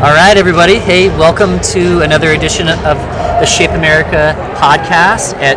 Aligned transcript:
All 0.00 0.14
right, 0.16 0.36
everybody. 0.38 0.76
Hey, 0.78 1.08
welcome 1.08 1.60
to 1.72 2.00
another 2.00 2.30
edition 2.30 2.68
of 2.68 2.96
the 3.38 3.44
Shape 3.44 3.72
America 3.72 4.34
podcast 4.56 5.34
at 5.34 5.56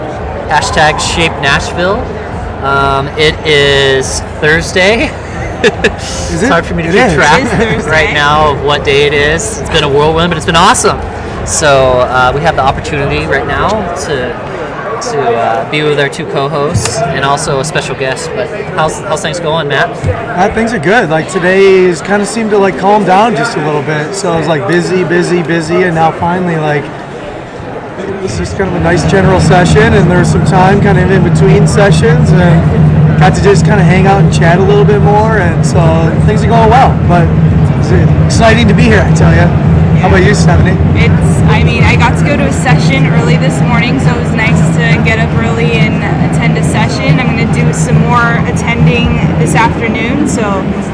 hashtag 0.52 1.00
Shape 1.00 1.32
Nashville. 1.42 1.96
Um, 2.64 3.08
it 3.18 3.36
is 3.48 4.20
Thursday. 4.42 5.06
Is 5.64 6.34
it's 6.34 6.44
it? 6.44 6.50
hard 6.52 6.66
for 6.66 6.76
me 6.76 6.84
to 6.84 6.90
keep 6.90 7.16
track 7.16 7.40
It 7.40 7.68
is 7.70 7.86
Thursday. 7.86 7.90
right 7.90 8.14
now 8.14 8.52
of 8.52 8.66
what 8.66 8.84
day 8.84 9.08
it 9.08 9.14
is. 9.14 9.60
It's 9.62 9.70
been 9.70 9.86
a 9.86 9.90
whirlwind, 9.90 10.30
but 10.30 10.36
it's 10.36 10.46
been 10.46 10.58
awesome. 10.58 11.00
So 11.48 12.00
uh, 12.04 12.32
we 12.36 12.42
have 12.42 12.58
the 12.58 12.64
opportunity 12.64 13.26
right 13.26 13.48
now 13.48 13.70
to 14.08 14.14
to 15.12 15.20
uh, 15.20 15.72
be 15.72 15.84
with 15.84 16.00
our 16.00 16.10
two 16.10 16.26
co-hosts 16.26 16.98
and 16.98 17.26
also 17.26 17.60
a 17.60 17.66
special 17.66 17.96
guest. 17.96 18.30
But 18.36 18.48
how's 18.76 19.00
how's 19.02 19.22
things 19.22 19.40
going, 19.40 19.68
Matt? 19.68 19.90
Uh, 20.08 20.54
things 20.54 20.74
are 20.74 20.80
good. 20.80 21.10
Like 21.10 21.32
today's 21.32 22.02
kind 22.02 22.22
of 22.22 22.28
seemed 22.28 22.52
to 22.52 22.58
like 22.58 22.78
calm 22.78 23.06
down 23.06 23.36
just 23.36 23.58
a 23.58 23.66
little 23.66 23.84
bit. 23.84 24.14
So 24.14 24.32
I 24.32 24.38
was 24.38 24.48
like 24.48 24.68
busy, 24.68 25.04
busy, 25.04 25.44
busy, 25.44 25.84
and 25.84 25.96
now 25.96 26.12
finally 26.12 26.58
like 26.58 26.84
it's 28.24 28.38
just 28.38 28.58
kind 28.58 28.70
of 28.70 28.76
a 28.76 28.84
nice 28.84 29.10
general 29.12 29.40
session, 29.40 29.94
and 29.94 30.10
there's 30.10 30.32
some 30.32 30.46
time 30.46 30.82
kind 30.82 30.98
of 30.98 31.12
in 31.12 31.24
between 31.24 31.68
sessions, 31.68 32.32
and 32.32 33.20
got 33.20 33.36
to 33.36 33.44
just 33.44 33.66
kind 33.66 33.80
of 33.80 33.86
hang 33.86 34.08
out 34.08 34.24
and 34.24 34.34
chat 34.34 34.60
a 34.60 34.64
little 34.64 34.86
bit 34.86 35.02
more, 35.02 35.38
and 35.40 35.66
so 35.66 35.80
things 36.26 36.44
are 36.44 36.52
going 36.52 36.70
well. 36.72 36.92
But 37.08 37.28
it's 37.80 37.92
exciting 38.26 38.68
to 38.68 38.74
be 38.74 38.84
here, 38.84 39.02
I 39.04 39.14
tell 39.14 39.34
you. 39.36 39.48
How 40.04 40.12
about 40.12 40.24
you, 40.24 40.36
Stephanie? 40.36 40.76
It's, 41.00 41.32
I 41.48 41.64
mean, 41.64 41.84
I 41.84 41.96
got 41.96 42.20
to 42.20 42.26
go 42.28 42.36
to 42.36 42.44
a 42.44 42.52
session 42.52 43.08
early 43.08 43.38
this 43.40 43.56
morning, 43.64 44.00
so 44.04 44.12
it 44.12 44.20
was 44.20 44.36
nice 44.36 44.60
to 44.76 44.83
get 45.14 45.30
up 45.30 45.38
early 45.38 45.78
and 45.78 46.02
attend 46.26 46.58
a 46.58 46.66
session. 46.66 47.22
I'm 47.22 47.38
going 47.38 47.46
to 47.46 47.54
do 47.54 47.70
some 47.70 48.02
more 48.10 48.42
attending 48.50 49.14
this 49.38 49.54
afternoon, 49.54 50.26
so 50.26 50.42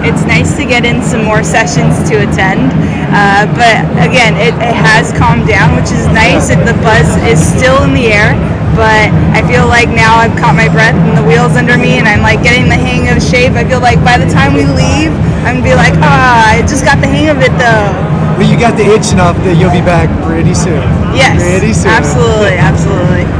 it's 0.03 0.27
nice 0.27 0.59
to 0.59 0.67
get 0.67 0.83
in 0.83 0.99
some 0.99 1.23
more 1.23 1.39
sessions 1.39 2.03
to 2.11 2.19
attend. 2.27 2.67
Uh, 3.15 3.47
but 3.55 3.79
again, 4.03 4.35
it, 4.35 4.51
it 4.59 4.75
has 4.75 5.15
calmed 5.15 5.47
down, 5.47 5.71
which 5.71 5.87
is 5.95 6.03
nice. 6.11 6.51
The 6.51 6.75
buzz 6.83 7.07
is 7.31 7.39
still 7.39 7.79
in 7.87 7.95
the 7.95 8.11
air, 8.11 8.35
but 8.75 9.07
I 9.31 9.39
feel 9.47 9.71
like 9.71 9.87
now 9.87 10.19
I've 10.19 10.35
caught 10.35 10.59
my 10.59 10.67
breath 10.67 10.99
and 10.99 11.15
the 11.15 11.23
wheels 11.23 11.55
under 11.55 11.79
me, 11.79 11.95
and 11.95 12.03
I'm 12.03 12.19
like 12.19 12.43
getting 12.43 12.67
the 12.67 12.75
hang 12.75 13.07
of 13.07 13.23
shape. 13.23 13.55
I 13.55 13.63
feel 13.63 13.79
like 13.79 14.03
by 14.03 14.19
the 14.19 14.27
time 14.27 14.51
we 14.51 14.67
leave, 14.67 15.15
I'm 15.47 15.63
gonna 15.63 15.71
be 15.71 15.79
like, 15.79 15.95
ah, 16.03 16.59
I 16.59 16.59
just 16.67 16.83
got 16.83 16.99
the 16.99 17.07
hang 17.07 17.31
of 17.31 17.39
it 17.39 17.55
though. 17.55 17.87
Well, 18.35 18.51
you 18.51 18.59
got 18.59 18.75
the 18.75 18.83
itch 18.83 19.15
enough 19.15 19.39
that 19.47 19.55
you'll 19.55 19.71
be 19.71 19.83
back 19.83 20.11
pretty 20.27 20.55
soon. 20.55 20.83
Yes, 21.15 21.39
Pretty 21.39 21.71
soon. 21.71 21.91
absolutely, 21.91 22.59
absolutely. 22.59 23.38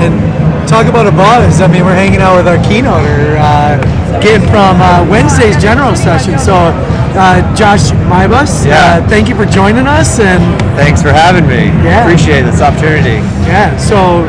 And 0.00 0.14
talk 0.68 0.86
about 0.86 1.06
a 1.06 1.12
buzz. 1.12 1.60
I 1.60 1.66
mean, 1.68 1.84
we're 1.84 1.94
hanging 1.94 2.20
out 2.20 2.36
with 2.36 2.48
our 2.48 2.56
keynoter, 2.64 3.36
uh, 3.38 3.76
kid 4.20 4.40
from 4.48 4.80
uh, 4.80 5.04
Wednesday's 5.08 5.60
general 5.60 5.94
session. 5.94 6.38
So, 6.38 6.54
uh, 7.14 7.40
Josh 7.54 7.90
Meibos, 8.08 8.64
Yeah. 8.66 9.00
uh, 9.04 9.08
thank 9.08 9.28
you 9.28 9.34
for 9.36 9.44
joining 9.44 9.86
us. 9.86 10.18
And 10.18 10.40
Thanks 10.76 11.02
for 11.02 11.12
having 11.12 11.46
me. 11.46 11.68
Yeah. 11.84 12.02
Appreciate 12.02 12.42
this 12.42 12.60
opportunity. 12.62 13.20
yeah, 13.44 13.76
so 13.76 14.24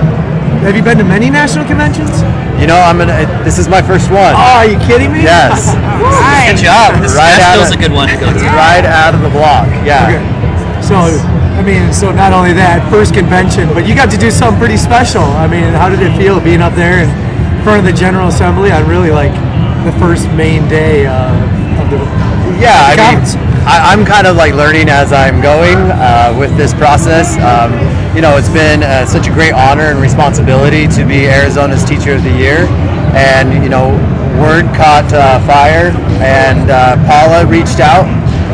have 0.68 0.76
you 0.76 0.84
been 0.84 0.98
to 0.98 1.04
many 1.06 1.30
national 1.30 1.66
conventions? 1.66 2.12
You 2.60 2.68
know, 2.68 2.78
I'm 2.80 2.98
gonna. 3.00 3.26
This 3.44 3.58
is 3.58 3.68
my 3.68 3.82
first 3.82 4.12
one. 4.12 4.36
Oh, 4.36 4.62
are 4.62 4.66
you 4.68 4.78
kidding 4.86 5.12
me? 5.12 5.24
Yes, 5.24 5.74
Hi. 5.74 6.52
Good 6.52 6.64
job. 6.64 7.02
This 7.02 7.16
Right 7.16 7.40
out 7.42 7.58
Nashville's 7.58 7.72
a 7.76 7.78
good 7.82 7.92
one 7.92 8.08
to 8.08 8.16
go 8.16 8.32
to. 8.32 8.40
right 8.56 8.86
out 8.86 9.16
of 9.16 9.22
the 9.22 9.30
block. 9.32 9.68
Yeah. 9.84 10.06
Okay. 10.08 10.22
So, 10.84 11.18
I 11.64 11.66
mean, 11.66 11.94
so 11.94 12.12
not 12.12 12.36
only 12.36 12.52
that, 12.60 12.84
first 12.92 13.16
convention, 13.16 13.72
but 13.72 13.88
you 13.88 13.96
got 13.96 14.12
to 14.12 14.20
do 14.20 14.28
something 14.28 14.60
pretty 14.60 14.76
special. 14.76 15.24
I 15.24 15.48
mean, 15.48 15.72
how 15.72 15.88
did 15.88 16.04
it 16.04 16.12
feel 16.20 16.44
being 16.44 16.60
up 16.60 16.76
there 16.76 17.00
in 17.00 17.08
front 17.64 17.80
of 17.80 17.88
the 17.88 17.96
General 17.96 18.28
Assembly 18.28 18.68
on 18.68 18.84
really 18.84 19.16
like 19.16 19.32
the 19.88 19.96
first 19.96 20.28
main 20.36 20.68
day 20.68 21.08
uh, 21.08 21.32
of 21.80 21.88
the 21.88 22.04
Yeah, 22.60 22.76
I 22.76 23.00
mean. 23.00 23.16
I, 23.64 23.96
I'm 23.96 24.04
kind 24.04 24.28
of 24.28 24.36
like 24.36 24.52
learning 24.60 24.92
as 24.92 25.16
I'm 25.16 25.40
going 25.40 25.80
uh, 25.80 26.36
with 26.36 26.52
this 26.60 26.76
process. 26.76 27.40
Um, 27.40 27.72
you 28.12 28.20
know, 28.20 28.36
it's 28.36 28.52
been 28.52 28.84
uh, 28.84 29.08
such 29.08 29.32
a 29.32 29.32
great 29.32 29.56
honor 29.56 29.88
and 29.88 30.04
responsibility 30.04 30.92
to 31.00 31.08
be 31.08 31.32
Arizona's 31.32 31.88
Teacher 31.88 32.20
of 32.20 32.28
the 32.28 32.36
Year, 32.36 32.68
and 33.16 33.64
you 33.64 33.72
know, 33.72 33.96
word 34.36 34.68
caught 34.76 35.08
uh, 35.16 35.40
fire, 35.48 35.96
and 36.20 36.68
uh, 36.68 37.00
Paula 37.08 37.48
reached 37.48 37.80
out 37.80 38.04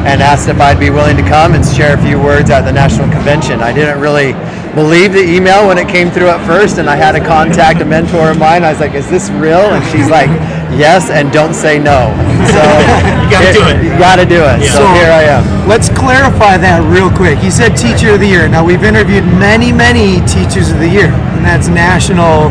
and 0.06 0.22
asked 0.22 0.48
if 0.50 0.60
I'd 0.60 0.80
be 0.80 0.90
willing 0.90 1.18
to 1.18 1.24
come 1.24 1.54
and 1.54 1.66
share 1.66 1.96
a 1.96 2.02
few 2.02 2.20
words 2.22 2.50
at 2.50 2.62
the 2.62 2.72
national 2.72 3.10
convention. 3.12 3.62
I 3.62 3.74
didn't 3.74 4.00
really 4.00 4.34
believe 4.76 5.14
the 5.14 5.24
email 5.24 5.68
when 5.68 5.78
it 5.78 5.88
came 5.90 6.12
through 6.12 6.30
at 6.30 6.46
first, 6.46 6.78
and 6.78 6.90
I 6.90 6.96
had 6.96 7.14
to 7.14 7.20
contact 7.20 7.82
a 7.82 7.86
mentor 7.86 8.30
of 8.30 8.38
mine. 8.38 8.64
I 8.64 8.72
was 8.72 8.80
like, 8.80 8.94
"Is 8.94 9.10
this 9.10 9.30
real?" 9.32 9.74
And 9.74 9.84
she's 9.92 10.10
like, 10.10 10.30
"Yes, 10.78 11.10
and 11.10 11.32
don't 11.32 11.54
say 11.54 11.80
no." 11.80 12.14
So 12.54 12.62
You 13.30 13.38
gotta 13.38 13.54
do 13.54 13.66
it. 13.68 13.84
You 13.84 13.90
gotta 14.00 14.26
do 14.26 14.42
it. 14.44 14.66
So, 14.70 14.80
So- 14.80 14.94
here 14.94 15.12
I 15.12 15.24
am. 15.24 15.44
Let's 15.68 15.90
clarify 15.90 16.58
that 16.58 16.82
real 16.90 17.12
quick. 17.12 17.44
You 17.44 17.52
said 17.52 17.76
Teacher 17.78 18.14
of 18.14 18.20
the 18.20 18.28
Year. 18.28 18.48
Now 18.48 18.64
we've 18.66 18.84
interviewed 18.84 19.26
many, 19.38 19.72
many 19.72 20.22
Teachers 20.26 20.72
of 20.72 20.80
the 20.80 20.90
Year, 20.90 21.14
and 21.38 21.46
that's 21.46 21.68
National 21.68 22.50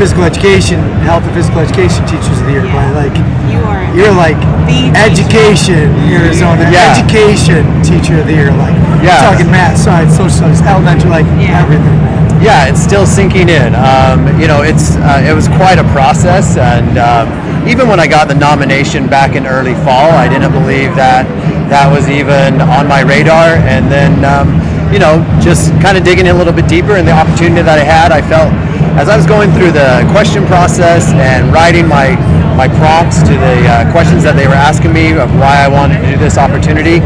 Physical 0.00 0.24
Education, 0.24 0.80
Health 1.04 1.24
and 1.24 1.34
Physical 1.36 1.60
Education 1.60 2.00
Teachers 2.08 2.40
of 2.40 2.46
the 2.46 2.52
Year. 2.52 2.62
But 2.64 2.88
like, 2.96 3.12
You 3.52 3.60
are. 3.68 3.84
you're 3.92 4.16
like 4.16 4.40
The 4.64 4.88
Education 4.96 5.92
Arizona 6.08 6.64
Yeah. 6.72 6.96
Education 6.96 7.68
Teacher 7.84 8.16
of 8.20 8.26
the 8.26 8.32
Year. 8.32 8.50
Like, 8.50 8.72
Yeah. 9.04 9.20
we're 9.20 9.30
talking 9.36 9.50
math, 9.52 9.76
science, 9.76 10.16
social 10.16 10.30
studies, 10.30 10.62
elementary, 10.62 11.10
like 11.10 11.26
Yeah. 11.38 11.60
everything. 11.60 11.84
Man. 12.00 12.40
Yeah, 12.40 12.64
it's 12.64 12.80
still 12.82 13.04
sinking 13.04 13.50
in. 13.50 13.74
Um, 13.74 14.24
you 14.40 14.48
know, 14.48 14.62
it's 14.62 14.96
uh, 14.96 15.20
it 15.22 15.34
was 15.34 15.48
quite 15.60 15.78
a 15.78 15.84
process, 15.92 16.56
and 16.56 16.96
um, 16.96 17.28
even 17.68 17.86
when 17.86 18.00
I 18.00 18.06
got 18.06 18.28
the 18.28 18.34
nomination 18.34 19.06
back 19.06 19.36
in 19.36 19.46
early 19.46 19.74
fall, 19.84 20.08
I 20.16 20.26
didn't 20.28 20.52
believe 20.52 20.96
that 20.96 21.26
that 21.68 21.92
was 21.92 22.08
even 22.08 22.62
on 22.62 22.88
my 22.88 23.00
radar. 23.02 23.60
And 23.68 23.92
then, 23.92 24.24
um, 24.24 24.48
you 24.90 24.98
know, 24.98 25.20
just 25.42 25.68
kind 25.82 25.98
of 25.98 26.04
digging 26.04 26.24
in 26.24 26.34
a 26.34 26.38
little 26.38 26.54
bit 26.54 26.66
deeper, 26.66 26.96
and 26.96 27.06
the 27.06 27.12
opportunity 27.12 27.60
that 27.60 27.78
I 27.78 27.84
had, 27.84 28.10
I 28.10 28.22
felt 28.22 28.48
as 28.98 29.08
I 29.08 29.16
was 29.16 29.26
going 29.26 29.52
through 29.52 29.72
the 29.72 30.06
question 30.10 30.46
process 30.46 31.12
and 31.14 31.52
writing 31.52 31.86
my 31.86 32.16
my 32.56 32.68
prompts 32.76 33.22
to 33.22 33.32
the 33.32 33.56
uh, 33.64 33.90
questions 33.92 34.22
that 34.22 34.36
they 34.36 34.46
were 34.46 34.58
asking 34.58 34.92
me 34.92 35.16
of 35.16 35.32
why 35.40 35.64
I 35.64 35.68
wanted 35.68 36.02
to 36.04 36.12
do 36.12 36.18
this 36.18 36.36
opportunity. 36.36 37.00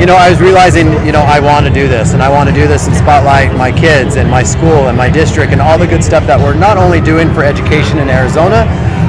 You 0.00 0.06
know, 0.06 0.18
I 0.18 0.30
was 0.30 0.40
realizing, 0.40 0.90
you 1.06 1.12
know, 1.12 1.22
I 1.22 1.38
want 1.38 1.66
to 1.66 1.72
do 1.72 1.86
this, 1.86 2.14
and 2.14 2.22
I 2.22 2.28
want 2.28 2.48
to 2.48 2.54
do 2.54 2.66
this 2.66 2.86
and 2.86 2.96
spotlight 2.96 3.54
my 3.54 3.70
kids 3.70 4.16
and 4.16 4.30
my 4.30 4.42
school 4.42 4.90
and 4.90 4.96
my 4.98 5.10
district 5.10 5.52
and 5.52 5.60
all 5.60 5.78
the 5.78 5.86
good 5.86 6.02
stuff 6.02 6.26
that 6.26 6.38
we're 6.40 6.58
not 6.58 6.78
only 6.78 7.00
doing 7.00 7.30
for 7.34 7.44
education 7.44 7.98
in 7.98 8.08
Arizona, 8.10 8.66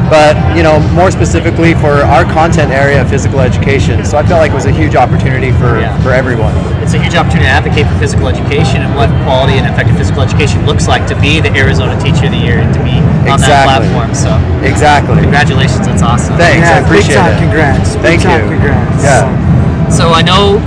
but 0.10 0.36
you 0.58 0.64
know, 0.64 0.80
more 0.98 1.12
specifically 1.12 1.74
for 1.76 2.02
our 2.10 2.24
content 2.26 2.72
area 2.72 3.02
of 3.02 3.10
physical 3.10 3.40
education. 3.40 4.04
So 4.06 4.18
I 4.18 4.24
felt 4.26 4.40
like 4.42 4.52
it 4.52 4.56
was 4.56 4.66
a 4.66 4.72
huge 4.72 4.96
opportunity 4.96 5.52
for 5.54 5.80
Yeah. 5.80 5.96
for 6.02 6.12
everyone. 6.12 6.54
It's 6.82 6.94
a 6.94 7.00
huge 7.00 7.16
opportunity 7.16 7.46
to 7.46 7.54
advocate 7.54 7.86
for 7.88 7.96
physical 8.00 8.28
education 8.28 8.82
and 8.82 8.96
what 8.96 9.10
quality 9.24 9.58
and 9.58 9.68
effective 9.68 9.96
physical 9.98 10.22
education 10.24 10.66
looks 10.66 10.88
like 10.88 11.06
to 11.08 11.16
be 11.22 11.40
the 11.40 11.52
Arizona 11.56 11.94
Teacher 12.02 12.26
of 12.26 12.32
the 12.32 12.38
Year 12.42 12.60
and 12.60 12.74
to 12.74 12.80
be 12.84 12.98
on 13.30 13.40
that 13.42 13.66
platform. 13.66 14.14
So, 14.16 14.34
Exactly. 14.64 15.22
congratulations. 15.22 15.86
That's 15.86 16.02
awesome. 16.02 16.36
Thanks. 16.38 16.68
I 16.68 16.80
Yeah, 16.80 16.86
appreciate 16.86 17.16
big 17.16 17.24
time 17.24 17.34
it. 17.34 17.40
congrats. 17.40 17.90
Big 17.96 18.02
Thank 18.02 18.22
time 18.24 18.42
you. 18.44 18.50
Congrats. 18.58 19.04
Yeah. 19.04 19.90
So 19.90 20.12
I 20.14 20.22
know 20.24 20.58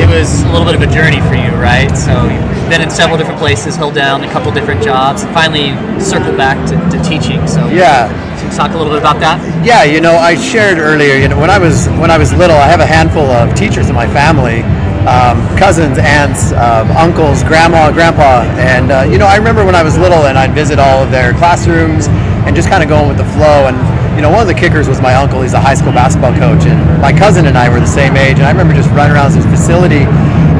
it 0.00 0.08
was 0.08 0.42
a 0.44 0.48
little 0.52 0.64
bit 0.64 0.74
of 0.74 0.82
a 0.82 0.86
journey 0.86 1.20
for 1.28 1.34
you, 1.34 1.50
right? 1.60 1.92
So 1.96 2.12
you've 2.24 2.68
been 2.70 2.80
in 2.80 2.88
several 2.90 3.18
different 3.18 3.38
places, 3.38 3.76
held 3.76 3.94
down 3.94 4.24
a 4.24 4.28
couple 4.28 4.50
different 4.52 4.82
jobs, 4.82 5.22
and 5.24 5.32
finally 5.34 5.74
circled 6.00 6.36
back 6.38 6.56
to, 6.68 6.76
to 6.96 7.02
teaching. 7.04 7.46
So 7.46 7.66
Yeah. 7.68 8.08
Talk 8.56 8.72
a 8.72 8.76
little 8.76 8.92
bit 8.92 9.00
about 9.00 9.20
that? 9.20 9.38
Yeah, 9.64 9.84
you 9.84 10.00
know, 10.00 10.16
I 10.16 10.34
shared 10.34 10.78
earlier. 10.78 11.14
You 11.16 11.28
know, 11.28 11.38
when 11.38 11.50
I 11.50 11.58
was 11.58 11.88
when 12.00 12.10
I 12.10 12.18
was 12.18 12.32
little, 12.32 12.56
I 12.56 12.66
have 12.66 12.80
a 12.80 12.86
handful 12.86 13.24
of 13.30 13.54
teachers 13.54 13.88
in 13.88 13.94
my 13.94 14.06
family, 14.08 14.62
um, 15.06 15.40
cousins, 15.56 15.98
aunts, 15.98 16.52
um, 16.52 16.90
uncles, 16.96 17.42
grandma, 17.44 17.90
grandpa, 17.92 18.42
and 18.58 18.90
uh, 18.90 19.02
you 19.10 19.18
know, 19.18 19.26
I 19.26 19.36
remember 19.36 19.64
when 19.64 19.74
I 19.74 19.82
was 19.82 19.96
little 19.98 20.26
and 20.26 20.36
I'd 20.36 20.52
visit 20.52 20.78
all 20.78 21.02
of 21.02 21.10
their 21.10 21.32
classrooms 21.34 22.08
and 22.46 22.56
just 22.56 22.68
kind 22.68 22.82
of 22.82 22.88
going 22.88 23.08
with 23.08 23.18
the 23.18 23.28
flow. 23.36 23.68
And 23.70 23.76
you 24.16 24.22
know, 24.22 24.30
one 24.30 24.42
of 24.42 24.48
the 24.48 24.58
kickers 24.58 24.88
was 24.88 25.00
my 25.00 25.14
uncle. 25.14 25.42
He's 25.42 25.54
a 25.54 25.60
high 25.60 25.74
school 25.74 25.92
basketball 25.92 26.34
coach, 26.34 26.66
and 26.66 26.78
my 27.00 27.12
cousin 27.12 27.46
and 27.46 27.56
I 27.56 27.68
were 27.70 27.80
the 27.80 27.86
same 27.90 28.16
age. 28.16 28.38
And 28.38 28.46
I 28.46 28.50
remember 28.50 28.74
just 28.74 28.90
running 28.90 29.14
around 29.14 29.32
his 29.32 29.46
facility, 29.46 30.04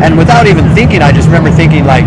and 0.05 0.17
without 0.17 0.47
even 0.47 0.69
thinking, 0.75 1.03
I 1.03 1.13
just 1.13 1.27
remember 1.27 1.51
thinking 1.51 1.85
like. 1.85 2.05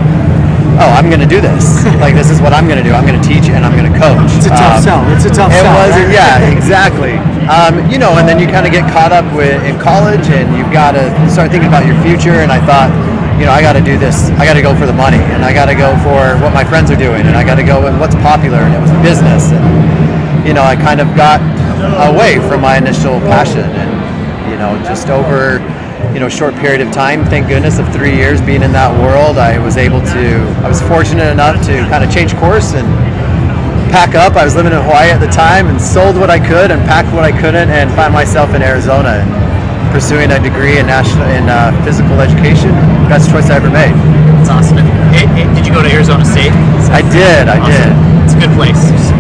Oh, 0.81 0.89
I'm 0.89 1.07
going 1.09 1.21
to 1.21 1.29
do 1.29 1.39
this. 1.39 1.85
like 2.03 2.15
this 2.17 2.29
is 2.33 2.41
what 2.41 2.51
I'm 2.53 2.65
going 2.65 2.81
to 2.81 2.85
do. 2.85 2.93
I'm 2.93 3.05
going 3.05 3.19
to 3.19 3.25
teach 3.27 3.45
and 3.49 3.61
I'm 3.65 3.77
going 3.77 3.85
to 3.91 3.95
coach. 3.97 4.29
It's 4.37 4.47
a 4.49 4.53
tough 4.55 4.81
Um, 4.81 4.83
sell. 4.83 5.01
It's 5.13 5.25
a 5.25 5.33
tough 5.33 5.51
it 5.53 5.61
sell. 5.61 5.73
was, 5.73 5.93
right? 5.93 6.09
yeah, 6.09 6.49
exactly. 6.49 7.15
Um, 7.45 7.85
you 7.91 7.97
know, 8.01 8.17
and 8.17 8.25
then 8.27 8.39
you 8.39 8.47
kind 8.47 8.65
of 8.65 8.71
get 8.73 8.87
caught 8.91 9.11
up 9.13 9.27
with 9.35 9.61
in 9.67 9.77
college, 9.79 10.25
and 10.33 10.49
you've 10.57 10.71
got 10.73 10.93
to 10.97 11.03
start 11.29 11.51
thinking 11.51 11.67
about 11.69 11.85
your 11.85 11.97
future. 12.01 12.41
And 12.41 12.51
I 12.51 12.57
thought, 12.65 12.89
you 13.37 13.45
know, 13.45 13.51
I 13.53 13.61
got 13.61 13.73
to 13.73 13.83
do 13.83 13.97
this. 13.99 14.31
I 14.41 14.45
got 14.49 14.55
to 14.55 14.63
go 14.65 14.73
for 14.73 14.85
the 14.87 14.95
money, 14.95 15.19
and 15.35 15.43
I 15.45 15.53
got 15.53 15.67
to 15.67 15.75
go 15.75 15.91
for 16.01 16.39
what 16.41 16.53
my 16.55 16.63
friends 16.63 16.89
are 16.89 16.97
doing, 16.97 17.27
and 17.27 17.35
I 17.35 17.43
got 17.43 17.55
to 17.61 17.65
go 17.67 17.83
with 17.83 17.93
what's 17.99 18.15
popular. 18.23 18.63
And 18.63 18.73
it 18.73 18.81
was 18.81 18.91
business, 19.05 19.51
and 19.51 19.65
you 20.47 20.53
know, 20.55 20.63
I 20.63 20.75
kind 20.75 20.99
of 21.03 21.07
got 21.15 21.37
away 22.09 22.39
from 22.47 22.61
my 22.61 22.77
initial 22.79 23.19
passion, 23.29 23.67
and 23.67 23.91
you 24.49 24.57
know, 24.57 24.73
just 24.87 25.09
over 25.09 25.59
you 26.13 26.19
know 26.19 26.30
short 26.30 26.54
period 26.56 26.81
of 26.81 26.92
time 26.94 27.25
thank 27.25 27.48
goodness 27.48 27.80
of 27.80 27.92
three 27.92 28.15
years 28.15 28.42
being 28.42 28.62
in 28.62 28.71
that 28.71 28.92
world 29.01 29.38
i 29.38 29.57
was 29.57 29.77
able 29.77 30.00
to 30.01 30.38
i 30.62 30.68
was 30.69 30.81
fortunate 30.86 31.30
enough 31.31 31.57
to 31.65 31.74
kind 31.89 32.04
of 32.04 32.10
change 32.13 32.36
course 32.38 32.74
and 32.74 32.86
pack 33.89 34.13
up 34.15 34.33
i 34.38 34.44
was 34.45 34.56
living 34.56 34.71
in 34.74 34.81
hawaii 34.81 35.10
at 35.10 35.18
the 35.19 35.30
time 35.33 35.68
and 35.68 35.81
sold 35.81 36.15
what 36.18 36.30
i 36.30 36.38
could 36.38 36.69
and 36.69 36.81
packed 36.86 37.10
what 37.13 37.24
i 37.25 37.31
couldn't 37.33 37.69
and 37.74 37.89
find 37.98 38.13
myself 38.13 38.54
in 38.54 38.62
arizona 38.62 39.18
and 39.21 39.30
pursuing 39.94 40.30
a 40.33 40.39
degree 40.42 40.77
in 40.81 40.86
national 40.89 41.21
in 41.38 41.45
uh, 41.45 41.69
physical 41.86 42.18
education. 42.18 42.74
Best 43.06 43.30
choice 43.30 43.54
I 43.54 43.62
ever 43.62 43.69
made. 43.69 43.94
It's 44.42 44.50
awesome. 44.50 44.81
It- 45.13 45.30
it- 45.38 45.45
did 45.54 45.69
you 45.69 45.74
go 45.74 45.86
to 45.86 45.92
Arizona 45.94 46.25
State? 46.25 46.50
I 46.89 47.06
did. 47.13 47.45
I 47.45 47.62
did. 47.62 47.94
It's 48.25 48.33
a 48.33 48.42
good 48.42 48.50
place. 48.57 48.74
There's 48.89 49.13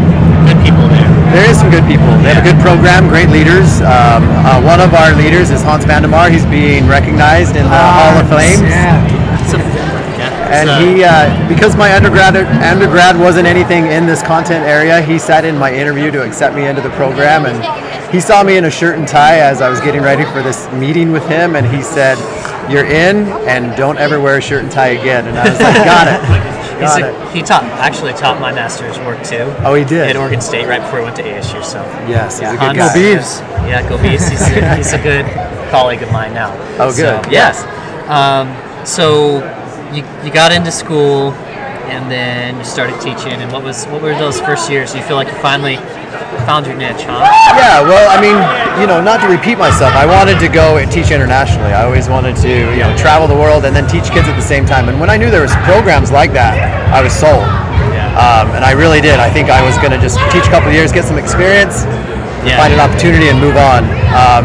good 0.49 0.57
people 0.65 0.89
there. 1.33 1.41
There 1.43 1.49
is 1.51 1.57
some 1.57 1.69
good 1.73 1.83
people. 1.89 2.05
They 2.21 2.31
have 2.33 2.45
a 2.45 2.47
good 2.47 2.61
program, 2.61 3.09
great 3.09 3.29
leaders. 3.29 3.81
Um, 3.81 4.23
uh, 4.45 4.61
one 4.61 4.79
of 4.79 4.93
our 4.93 5.13
leaders 5.17 5.49
is 5.49 5.61
Hans 5.61 5.83
van 5.83 6.01
der 6.03 6.07
Mars. 6.07 6.31
He's 6.31 6.45
being 6.45 6.87
recognized 6.87 7.55
in 7.57 7.65
the 7.65 7.73
Hall 7.73 8.15
of 8.21 8.29
Fame. 8.29 8.61
Yeah. 8.63 9.41
It's 9.41 9.53
a, 9.53 9.57
yeah, 9.59 10.53
And 10.53 10.69
he, 10.79 11.03
uh, 11.03 11.49
because 11.49 11.75
my 11.75 11.93
undergrad 11.95 12.37
undergrad 12.37 13.19
wasn't 13.19 13.47
anything 13.47 13.87
in 13.87 14.05
this 14.05 14.21
content 14.21 14.63
area, 14.65 15.01
he 15.01 15.17
sat 15.17 15.43
in 15.43 15.57
my 15.57 15.73
interview 15.73 16.11
to 16.11 16.21
accept 16.23 16.55
me 16.55 16.67
into 16.67 16.81
the 16.81 16.91
program, 16.91 17.45
and 17.45 17.57
he 18.13 18.21
saw 18.21 18.43
me 18.43 18.57
in 18.57 18.65
a 18.65 18.71
shirt 18.71 18.97
and 18.97 19.07
tie 19.07 19.39
as 19.39 19.61
I 19.61 19.69
was 19.69 19.81
getting 19.81 20.01
ready 20.01 20.23
for 20.25 20.41
this 20.41 20.71
meeting 20.73 21.11
with 21.11 21.27
him, 21.27 21.55
and 21.55 21.65
he 21.65 21.81
said, 21.81 22.15
"You're 22.71 22.85
in, 22.85 23.27
and 23.49 23.75
don't 23.75 23.97
ever 23.97 24.19
wear 24.19 24.37
a 24.37 24.41
shirt 24.41 24.63
and 24.63 24.71
tie 24.71 24.89
again." 24.99 25.27
And 25.27 25.37
I 25.37 25.49
was 25.49 25.59
like, 25.59 25.75
"Got 25.83 26.07
it, 26.07 26.21
he's 26.79 26.95
a, 26.97 27.09
it." 27.09 27.31
he 27.35 27.41
taught 27.41 27.63
actually 27.79 28.13
taught 28.13 28.39
my 28.41 28.51
master's 28.51 28.97
work 28.99 29.21
too. 29.23 29.45
Oh, 29.65 29.73
he 29.75 29.83
did. 29.85 30.07
At 30.09 30.15
Oregon 30.15 30.41
State 30.41 30.67
right 30.67 30.81
before 30.81 30.99
he 30.99 31.05
went 31.05 31.15
to 31.17 31.23
ASU. 31.23 31.63
So 31.63 31.81
Yes, 32.07 32.39
he's 32.39 32.43
yeah, 32.43 32.49
a 32.49 32.57
good 32.57 32.77
Hans- 32.77 32.93
guy. 32.93 32.99
Beavs. 32.99 33.39
Yeah, 33.69 33.89
go 33.89 33.97
Beavs. 33.97 34.29
He's 34.29 34.41
a, 34.41 34.75
he's 34.77 34.93
a 34.93 35.01
good 35.01 35.25
colleague 35.71 36.01
of 36.03 36.11
mine 36.11 36.33
now. 36.33 36.51
Oh, 36.79 36.91
So, 36.91 37.21
good. 37.21 37.31
yes. 37.31 37.63
Um, 38.09 38.53
so 38.85 39.37
you, 39.93 40.03
you 40.25 40.31
got 40.33 40.51
into 40.51 40.71
school 40.71 41.31
and 41.91 42.09
then 42.11 42.57
you 42.57 42.63
started 42.63 42.99
teaching. 43.01 43.33
And 43.41 43.51
what 43.51 43.63
was 43.63 43.85
what 43.87 44.01
were 44.01 44.13
those 44.15 44.39
first 44.39 44.69
years? 44.69 44.93
You 44.95 45.01
feel 45.01 45.15
like 45.17 45.27
you 45.27 45.37
finally 45.41 45.77
found 46.47 46.65
your 46.65 46.75
niche, 46.75 47.03
huh? 47.07 47.23
Yeah, 47.55 47.81
well, 47.81 48.05
I 48.11 48.19
mean, 48.19 48.35
you 48.81 48.87
know, 48.87 48.99
not 49.01 49.21
to 49.21 49.27
repeat 49.29 49.57
myself, 49.57 49.93
I 49.95 50.05
wanted 50.05 50.39
to 50.39 50.49
go 50.49 50.77
and 50.77 50.91
teach 50.91 51.11
internationally. 51.11 51.71
I 51.71 51.85
always 51.85 52.09
wanted 52.09 52.35
to, 52.43 52.49
you 52.75 52.83
know, 52.83 52.91
travel 52.97 53.27
the 53.27 53.35
world 53.37 53.65
and 53.65 53.75
then 53.75 53.87
teach 53.87 54.11
kids 54.11 54.27
at 54.27 54.35
the 54.35 54.43
same 54.45 54.65
time. 54.65 54.89
And 54.89 54.99
when 54.99 55.09
I 55.09 55.17
knew 55.17 55.29
there 55.29 55.41
was 55.45 55.55
programs 55.63 56.11
like 56.11 56.33
that, 56.33 56.57
I 56.91 57.01
was 57.01 57.13
sold. 57.13 57.47
Um, 58.13 58.53
and 58.53 58.61
I 58.65 58.71
really 58.77 59.01
did. 59.01 59.19
I 59.19 59.29
think 59.29 59.49
I 59.49 59.63
was 59.65 59.77
going 59.81 59.89
to 59.91 59.97
just 59.97 60.19
teach 60.29 60.45
a 60.45 60.51
couple 60.53 60.69
of 60.69 60.75
years, 60.75 60.91
get 60.91 61.05
some 61.05 61.17
experience, 61.17 61.85
Yeah. 62.45 62.59
find 62.59 62.73
an 62.73 62.79
opportunity, 62.83 63.29
and 63.29 63.39
move 63.39 63.55
on. 63.57 63.87
Um, 64.13 64.43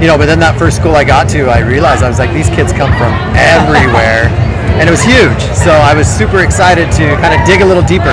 you 0.00 0.06
know, 0.06 0.16
but 0.16 0.26
then 0.26 0.38
that 0.40 0.56
first 0.60 0.76
school 0.76 0.94
I 0.96 1.04
got 1.04 1.28
to, 1.36 1.48
I 1.48 1.60
realized 1.60 2.04
I 2.04 2.08
was 2.08 2.18
like, 2.20 2.32
these 2.32 2.48
kids 2.52 2.72
come 2.72 2.92
from 2.96 3.12
everywhere, 3.36 4.28
and 4.78 4.88
it 4.88 4.92
was 4.92 5.02
huge. 5.02 5.40
So 5.56 5.70
I 5.72 5.94
was 5.94 6.06
super 6.06 6.40
excited 6.44 6.90
to 7.00 7.04
kind 7.22 7.32
of 7.34 7.40
dig 7.46 7.60
a 7.62 7.66
little 7.66 7.82
deeper. 7.84 8.12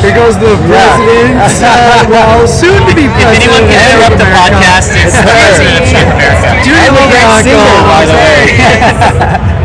Here 0.00 0.12
goes 0.14 0.36
the 0.36 0.54
president. 0.68 1.40
uh, 1.40 2.04
well, 2.12 2.46
soon 2.46 2.76
to 2.84 2.92
be 2.94 3.08
president. 3.16 3.40
If 3.40 3.48
anyone 3.48 3.64
can 3.66 3.80
interrupt 3.80 4.18
the 4.20 4.28
America. 4.28 4.60
podcast, 4.60 4.92
it's 4.92 5.16
President 5.16 5.88
of 5.88 6.06
America. 6.14 6.48
Judy 6.62 6.84
And 6.84 6.92
a 6.92 7.04
great 7.08 7.24
LoBianco. 7.24 7.48
singer, 7.48 7.80
by 7.88 8.02
the 8.04 8.14
way. 8.14 9.52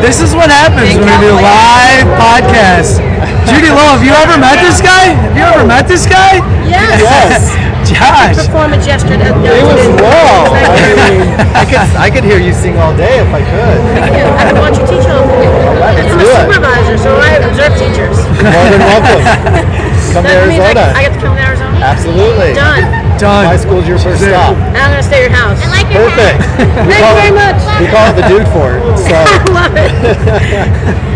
This 0.00 0.20
is 0.22 0.34
what 0.34 0.48
happens 0.50 0.94
when 0.94 1.04
we 1.10 1.16
do 1.18 1.32
live 1.34 2.06
podcasts. 2.16 3.02
Judy 3.50 3.68
Lowe, 3.70 3.98
have 3.98 4.04
you 4.04 4.14
ever 4.14 4.38
met 4.38 4.62
this 4.62 4.80
guy? 4.80 5.10
Have 5.12 5.36
you 5.36 5.42
ever 5.42 5.66
met 5.66 5.88
this 5.88 6.06
guy? 6.06 6.38
Yes. 6.64 7.02
Yes. 7.02 7.65
Josh. 7.86 8.34
Performance 8.50 8.86
yesterday. 8.86 9.30
It 9.30 9.62
was 9.62 9.86
long. 10.02 10.50
I 10.50 10.74
mean, 11.06 11.22
I 11.54 11.62
could, 11.62 11.78
I 11.94 12.10
could 12.10 12.24
hear 12.24 12.38
you 12.42 12.52
sing 12.52 12.76
all 12.82 12.90
day 12.96 13.22
if 13.22 13.30
I 13.30 13.42
could. 13.46 13.80
I 14.02 14.42
can 14.50 14.58
watch 14.58 14.74
you 14.74 14.86
teach 14.90 15.06
all 15.06 15.22
day. 15.22 15.46
let's 15.78 16.10
I'm 16.10 16.18
a 16.18 16.50
supervisor, 16.50 16.98
so 16.98 17.14
I 17.14 17.38
observe 17.46 17.78
teachers. 17.78 18.18
More 18.42 18.66
than 18.74 18.82
welcome. 18.82 19.22
Come 20.16 20.24
to 20.24 20.34
That 20.34 20.48
means 20.48 20.58
I, 20.58 20.74
Arizona. 20.74 20.92
I 20.96 21.02
get 21.02 21.12
to 21.14 21.20
come 21.20 21.36
to 21.36 21.42
Arizona. 21.42 21.76
Absolutely. 21.78 22.54
Done. 22.54 23.05
Done. 23.16 23.48
My 23.48 23.56
school's 23.56 23.88
your 23.88 23.96
first 23.98 24.20
stop. 24.20 24.52
And 24.56 24.76
I'm 24.76 24.92
gonna 24.92 25.02
stay 25.02 25.24
at 25.24 25.32
your 25.32 25.36
house. 25.36 25.56
I 25.64 25.72
like 25.72 25.88
Perfect. 25.88 26.36
We 26.84 26.92
Thank 26.92 27.00
call 27.00 27.16
you 27.16 27.16
very 27.16 27.32
it- 27.32 27.40
much. 27.40 27.58
We 27.80 27.86
call 27.88 28.04
it 28.12 28.16
the 28.20 28.26
dude 28.28 28.48
fort. 28.52 28.76
So 29.06 29.14
I 29.14 29.38
love 29.54 29.72
it. 29.78 29.92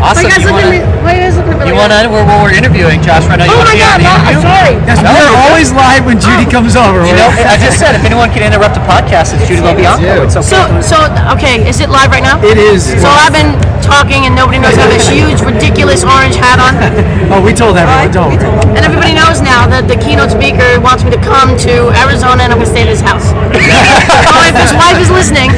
Awesome. 0.00 0.22
Why 0.22 0.22
you 0.24 0.30
guys 0.32 0.40
You 0.40 0.48
at 0.48 0.56
me? 0.56 0.80
wanna, 0.80 1.02
Why 1.04 1.12
you 1.18 1.20
guys 1.26 1.34
looking 1.36 1.52
at 1.52 1.60
me? 1.60 1.66
you 1.68 1.74
like 1.76 1.90
wanna, 1.90 2.08
we're, 2.08 2.24
we're 2.40 2.54
interviewing 2.56 3.02
Josh 3.04 3.26
right 3.28 3.36
now. 3.36 3.44
You 3.50 3.52
Oh 3.52 3.60
wanna 3.60 3.74
my 3.74 3.76
be 3.76 3.84
God! 3.84 3.92
on 3.92 4.00
the 4.00 4.06
No, 4.08 4.14
I'm 4.14 4.22
interview? 4.32 4.48
sorry. 4.48 4.74
Yes, 4.88 4.96
we're 5.04 5.28
oh. 5.36 5.44
always 5.50 5.68
live 5.76 6.02
when 6.08 6.16
Judy 6.22 6.46
oh. 6.48 6.54
comes 6.54 6.72
over. 6.78 7.02
You 7.04 7.16
know, 7.20 7.28
I 7.28 7.58
just 7.60 7.76
said 7.82 7.92
if 7.98 8.02
anyone 8.06 8.30
can 8.32 8.46
interrupt 8.46 8.78
a 8.80 8.84
podcast, 8.88 9.36
it's 9.36 9.44
Judy 9.44 9.60
LoBianco. 9.60 10.24
It's 10.24 10.38
okay. 10.40 10.48
So, 10.48 10.56
so 10.80 10.96
okay, 11.36 11.60
is 11.68 11.82
it 11.84 11.90
live 11.92 12.08
right 12.14 12.24
now? 12.24 12.38
It 12.40 12.56
is. 12.56 12.88
So 12.96 13.10
I've 13.10 13.34
been 13.34 13.52
talking 13.84 14.24
and 14.24 14.32
nobody 14.38 14.56
knows 14.62 14.78
I 14.78 14.86
have 14.86 14.94
this 14.94 15.04
huge, 15.10 15.42
ridiculous 15.44 16.06
orange 16.06 16.38
hat 16.40 16.56
on. 16.62 16.72
Oh, 17.30 17.38
we 17.38 17.54
told 17.54 17.78
everyone. 17.78 18.10
Don't. 18.10 18.34
And 18.74 18.82
everybody 18.82 19.14
knows 19.14 19.38
now 19.38 19.62
that 19.70 19.86
the 19.86 19.94
keynote 19.94 20.34
speaker 20.34 20.82
wants 20.82 21.06
me 21.06 21.14
to 21.14 21.20
come 21.22 21.54
to 21.62 21.89
Arizona 21.96 22.42
and 22.44 22.52
I'm 22.52 22.58
going 22.58 22.68
to 22.68 22.72
stay 22.72 22.82
at 22.82 22.88
his 22.88 23.00
house. 23.00 23.24
so 23.30 23.34
if 24.50 24.56
his 24.56 24.72
wife 24.74 24.98
is 25.00 25.10
listening, 25.10 25.50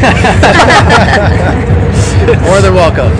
more 2.46 2.61
than 2.62 2.75
welcome. 2.75 3.11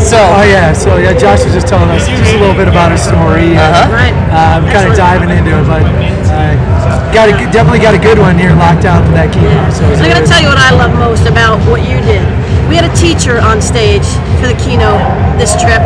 So, 0.00 0.16
Oh 0.16 0.42
yeah. 0.44 0.72
So 0.72 0.96
yeah, 0.96 1.12
Josh 1.16 1.44
was 1.44 1.52
just 1.52 1.68
telling 1.68 1.90
us 1.90 2.06
just 2.08 2.34
a 2.34 2.38
little 2.40 2.54
bit 2.56 2.68
about 2.68 2.92
his 2.92 3.02
story. 3.02 3.56
Uh-huh. 3.56 3.92
right. 3.92 4.14
Um, 4.32 4.64
kind 4.70 4.88
of 4.88 4.96
diving 4.96 5.30
into 5.30 5.50
it, 5.52 5.64
but 5.66 5.82
uh, 5.82 7.12
got 7.12 7.28
a, 7.28 7.32
definitely 7.52 7.80
got 7.80 7.94
a 7.94 7.98
good 8.02 8.18
one 8.18 8.38
here 8.38 8.54
locked 8.54 8.82
down 8.82 9.04
for 9.04 9.12
that 9.12 9.32
keynote. 9.32 9.72
So 9.72 9.84
So 9.96 10.04
I'm 10.04 10.10
going 10.12 10.22
to 10.22 10.28
tell 10.28 10.40
you 10.40 10.48
what 10.48 10.58
I 10.60 10.72
love 10.76 10.92
most 10.96 11.26
about 11.28 11.58
what 11.68 11.82
you 11.84 12.00
did. 12.04 12.24
We 12.68 12.74
had 12.74 12.84
a 12.84 12.94
teacher 12.98 13.38
on 13.38 13.62
stage 13.62 14.04
for 14.42 14.48
the 14.50 14.56
keynote 14.58 14.98
this 15.38 15.54
trip, 15.60 15.80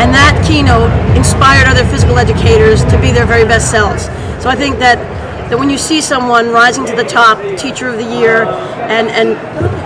and 0.00 0.10
that 0.16 0.32
keynote 0.46 0.90
inspired 1.16 1.68
other 1.68 1.84
physical 1.86 2.16
educators 2.18 2.84
to 2.88 2.96
be 2.98 3.12
their 3.12 3.26
very 3.26 3.44
best 3.44 3.70
selves. 3.70 4.08
So 4.42 4.50
I 4.50 4.56
think 4.56 4.80
that 4.80 4.98
that 5.50 5.58
when 5.58 5.70
you 5.70 5.78
see 5.78 6.00
someone 6.00 6.48
rising 6.48 6.84
to 6.86 6.96
the 6.96 7.04
top, 7.04 7.38
teacher 7.58 7.86
of 7.86 7.96
the 7.96 8.04
year, 8.18 8.42
and 8.90 9.06
and 9.06 9.38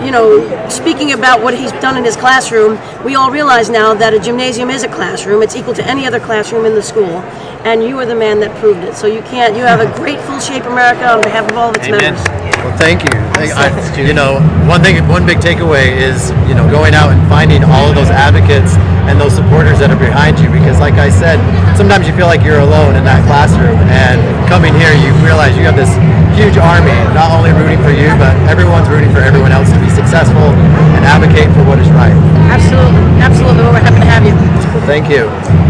you 0.03 0.11
know 0.11 0.41
speaking 0.67 1.11
about 1.13 1.43
what 1.43 1.53
he's 1.53 1.71
done 1.73 1.95
in 1.95 2.03
his 2.03 2.15
classroom, 2.15 2.79
we 3.05 3.13
all 3.13 3.29
realize 3.29 3.69
now 3.69 3.93
that 3.93 4.15
a 4.15 4.19
gymnasium 4.19 4.71
is 4.71 4.81
a 4.81 4.87
classroom. 4.87 5.43
It's 5.43 5.55
equal 5.55 5.75
to 5.75 5.85
any 5.85 6.07
other 6.07 6.19
classroom 6.19 6.65
in 6.65 6.73
the 6.73 6.81
school, 6.81 7.21
and 7.69 7.83
you 7.83 7.99
are 7.99 8.05
the 8.07 8.15
man 8.15 8.39
that 8.39 8.49
proved 8.57 8.79
it. 8.83 8.95
So 8.95 9.05
you 9.05 9.21
can't. 9.23 9.55
You 9.55 9.61
have 9.61 9.79
a 9.79 9.93
great 9.95 10.19
full 10.21 10.39
shape 10.39 10.63
America 10.63 11.05
on 11.05 11.21
behalf 11.21 11.51
of 11.51 11.55
all 11.55 11.69
of 11.69 11.75
its 11.75 11.85
Amen. 11.87 12.15
members. 12.15 12.25
Well, 12.65 12.77
thank 12.77 13.03
you. 13.03 13.13
I, 13.13 13.69
I- 13.69 14.01
you 14.01 14.13
know, 14.13 14.39
one 14.67 14.81
thing, 14.81 14.97
one 15.07 15.27
big 15.27 15.37
takeaway 15.37 15.93
is 15.93 16.31
you 16.49 16.55
know 16.55 16.65
going 16.71 16.95
out 16.95 17.11
and 17.11 17.21
finding 17.29 17.63
all 17.63 17.89
of 17.89 17.93
those 17.93 18.09
advocates 18.09 18.73
and 19.07 19.19
those 19.19 19.33
supporters 19.33 19.79
that 19.79 19.89
are 19.89 19.99
behind 19.99 20.39
you. 20.39 20.51
Because, 20.51 20.79
like 20.79 20.99
I 20.99 21.09
said, 21.09 21.39
sometimes 21.75 22.07
you 22.07 22.13
feel 22.13 22.27
like 22.27 22.43
you're 22.43 22.61
alone 22.61 22.95
in 22.95 23.03
that 23.07 23.23
classroom, 23.25 23.79
and 23.89 24.19
coming 24.51 24.75
here, 24.75 24.91
you 24.93 25.11
realize 25.23 25.55
you 25.57 25.65
have 25.65 25.79
this 25.79 25.91
huge 26.37 26.59
army, 26.59 26.93
not 27.17 27.33
only 27.33 27.49
rooting 27.49 27.81
for 27.81 27.89
you, 27.89 28.13
but 28.21 28.35
everyone's 28.45 28.85
rooting 28.87 29.09
for 29.09 29.25
everyone 29.25 29.49
else 29.49 29.73
to 29.73 29.79
be 29.81 29.89
successful 29.89 30.53
and 30.93 31.01
advocate 31.01 31.49
for 31.57 31.65
what 31.65 31.81
is 31.81 31.89
right. 31.97 32.13
Absolutely, 32.53 33.03
absolutely. 33.17 33.65
Well, 33.65 33.73
we're 33.73 33.81
happy 33.81 34.03
to 34.03 34.09
have 34.11 34.21
you. 34.21 34.37
So, 34.69 34.77
thank 34.85 35.09
you. 35.09 35.25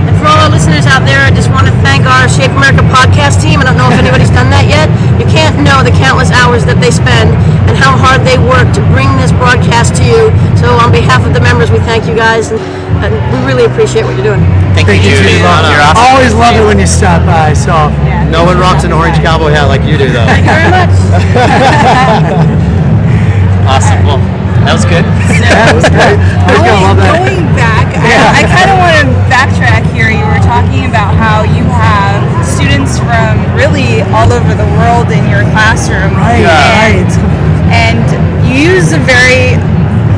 And 0.08 0.16
for 0.20 0.28
all 0.28 0.40
our 0.44 0.52
listeners 0.52 0.84
out 0.84 1.08
there, 1.08 1.24
I 1.24 1.32
just 1.32 1.48
want 1.54 1.72
to 1.72 1.76
thank 1.86 2.04
our 2.04 2.28
Shape 2.28 2.52
America 2.52 2.84
podcast 2.92 3.40
team. 3.40 3.64
I 3.64 3.70
don't 3.70 3.80
know 3.80 3.88
if 3.88 4.00
anybody's 4.00 4.34
done 4.34 4.52
that 4.52 4.68
yet. 4.68 4.92
You 5.16 5.26
can't 5.32 5.56
know 5.64 5.80
the 5.88 5.96
countless 5.96 6.32
hours 6.36 6.68
that 6.68 6.84
they 6.84 6.92
spend 6.92 7.32
and 7.68 7.76
how 7.76 7.96
hard 7.96 8.24
they 8.28 8.40
work 8.40 8.68
to 8.76 8.82
bring 8.92 9.08
this 9.20 9.32
broadcast 9.36 9.96
to 10.00 10.04
you. 10.04 10.32
So, 10.60 10.68
on 10.84 10.92
behalf 10.92 11.24
of 11.24 11.32
the 11.32 11.44
members, 11.44 11.72
we 11.72 11.80
thank 11.88 12.08
you 12.08 12.16
guys, 12.16 12.52
and, 13.04 13.14
and 13.14 13.14
we 13.34 13.40
really 13.46 13.66
appreciate 13.66 14.04
what 14.06 14.16
you're 14.18 14.26
doing. 14.36 14.42
thank, 14.74 14.88
Thank 14.88 15.04
you, 15.04 15.12
you, 15.12 15.18
Judy. 15.22 15.40
Judy 15.40 15.46
Lowe. 15.46 15.70
You're 15.70 15.82
awesome. 15.86 16.06
Always 16.14 16.34
love 16.34 16.56
it 16.58 16.66
when 16.66 16.78
you 16.80 16.88
stop 16.88 17.22
by. 17.26 17.54
So 17.54 17.90
No 18.34 18.44
one 18.44 18.58
rocks 18.60 18.84
an 18.84 18.92
orange 18.94 19.18
cowboy 19.24 19.52
hat 19.56 19.68
like 19.72 19.84
you 19.88 19.98
do, 19.98 20.10
though. 20.12 20.26
Thank 20.28 20.46
you 20.46 20.54
very 20.54 20.70
much. 20.74 20.94
Awesome. 23.68 24.00
Well, 24.08 24.20
that 24.64 24.72
was 24.72 24.88
good. 24.88 25.04
yeah, 25.44 25.72
it 25.72 25.76
was 25.76 25.88
great. 25.92 26.16
You're 26.48 26.64
gonna 26.64 26.88
love 26.88 26.96
that. 27.04 27.20
Going 27.20 27.44
back, 27.60 27.84
I, 28.00 28.40
I 28.40 28.44
kind 28.48 28.72
of 28.72 28.80
want 28.80 28.96
to 28.96 29.06
backtrack 29.28 29.84
here. 29.92 30.08
You 30.08 30.24
were 30.24 30.40
talking 30.40 30.88
about 30.88 31.12
how 31.20 31.44
you 31.44 31.68
have 31.68 32.24
students 32.48 32.96
from 32.96 33.44
really 33.60 34.08
all 34.16 34.32
over 34.32 34.56
the 34.56 34.68
world 34.80 35.12
in 35.12 35.20
your 35.28 35.44
classroom. 35.52 36.16
Right, 36.16 36.48
Yeah. 36.48 36.96
And, 36.96 37.12
right. 37.12 37.76
and 37.76 38.00
you 38.48 38.72
use 38.72 38.96
a 38.96 39.02
very, 39.04 39.60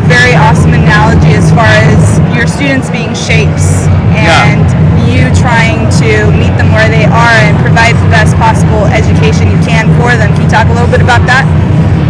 very 0.05 0.37
awesome 0.37 0.77
analogy 0.77 1.33
as 1.33 1.49
far 1.49 1.65
as 1.89 2.18
your 2.39 2.47
students 2.47 2.87
being 2.87 3.11
shapes 3.11 3.83
and 4.15 4.63
you 5.11 5.27
trying 5.35 5.91
to 5.99 6.31
meet 6.39 6.55
them 6.55 6.71
where 6.71 6.87
they 6.87 7.03
are 7.03 7.35
and 7.43 7.51
provide 7.59 7.91
the 7.99 8.07
best 8.07 8.31
possible 8.39 8.87
education 8.95 9.51
you 9.51 9.59
can 9.67 9.91
for 9.99 10.15
them. 10.15 10.31
Can 10.31 10.47
you 10.47 10.51
talk 10.51 10.71
a 10.71 10.75
little 10.75 10.87
bit 10.87 11.03
about 11.03 11.27
that? 11.27 11.43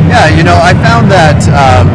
Yeah, 0.06 0.30
you 0.30 0.46
know, 0.46 0.54
I 0.54 0.78
found 0.86 1.10
that, 1.10 1.42
um, 1.50 1.90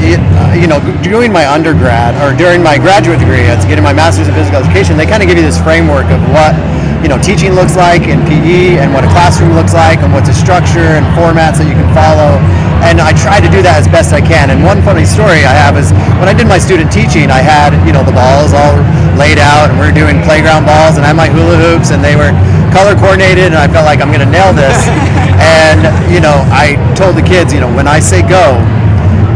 you 0.00 0.64
know, 0.64 0.80
doing 1.04 1.28
my 1.28 1.44
undergrad 1.44 2.16
or 2.24 2.32
during 2.32 2.64
my 2.64 2.80
graduate 2.80 3.20
degree, 3.20 3.44
it's 3.44 3.68
getting 3.68 3.84
my 3.84 3.92
master's 3.92 4.32
in 4.32 4.34
physical 4.34 4.64
education, 4.64 4.96
they 4.96 5.04
kind 5.04 5.20
of 5.20 5.28
give 5.28 5.36
you 5.36 5.44
this 5.44 5.60
framework 5.60 6.08
of 6.08 6.24
what, 6.32 6.56
you 7.04 7.12
know, 7.12 7.20
teaching 7.20 7.52
looks 7.52 7.76
like 7.76 8.08
in 8.08 8.24
PE 8.24 8.80
and 8.80 8.96
what 8.96 9.04
a 9.04 9.10
classroom 9.12 9.52
looks 9.52 9.76
like 9.76 10.00
and 10.00 10.08
what's 10.16 10.32
a 10.32 10.36
structure 10.36 10.96
and 10.96 11.04
formats 11.12 11.60
that 11.60 11.68
you 11.68 11.76
can 11.76 11.88
follow. 11.92 12.40
And 12.86 13.02
I 13.02 13.12
try 13.14 13.42
to 13.42 13.50
do 13.50 13.60
that 13.62 13.78
as 13.80 13.88
best 13.90 14.14
I 14.14 14.22
can. 14.22 14.50
And 14.50 14.62
one 14.62 14.80
funny 14.86 15.04
story 15.04 15.42
I 15.42 15.54
have 15.54 15.74
is 15.74 15.90
when 16.22 16.30
I 16.30 16.34
did 16.34 16.46
my 16.46 16.58
student 16.58 16.92
teaching, 16.92 17.30
I 17.30 17.42
had, 17.42 17.74
you 17.82 17.92
know, 17.92 18.06
the 18.06 18.14
balls 18.14 18.54
all 18.54 18.78
laid 19.18 19.38
out 19.38 19.68
and 19.68 19.76
we 19.82 19.84
are 19.90 19.94
doing 19.94 20.22
playground 20.22 20.62
balls 20.62 20.94
and 20.94 21.02
I 21.02 21.10
had 21.10 21.18
my 21.18 21.26
hula 21.26 21.58
hoops 21.58 21.90
and 21.90 21.98
they 21.98 22.14
were 22.14 22.30
color 22.70 22.94
coordinated, 22.94 23.52
and 23.52 23.60
I 23.60 23.68
felt 23.68 23.84
like 23.88 24.00
I'm 24.00 24.12
going 24.12 24.24
to 24.24 24.30
nail 24.30 24.52
this. 24.52 24.76
and 25.40 25.80
you 26.12 26.20
know, 26.20 26.44
I 26.52 26.76
told 26.94 27.16
the 27.16 27.24
kids, 27.24 27.52
you 27.52 27.60
know, 27.60 27.70
when 27.72 27.88
I 27.88 28.00
say 28.00 28.22
go, 28.22 28.60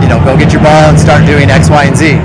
you 0.00 0.08
know, 0.08 0.20
go 0.24 0.36
get 0.36 0.52
your 0.52 0.62
ball 0.62 0.90
and 0.90 0.98
start 0.98 1.24
doing 1.24 1.48
X, 1.48 1.70
Y, 1.70 1.84
and 1.84 1.96
Z. 1.96 2.18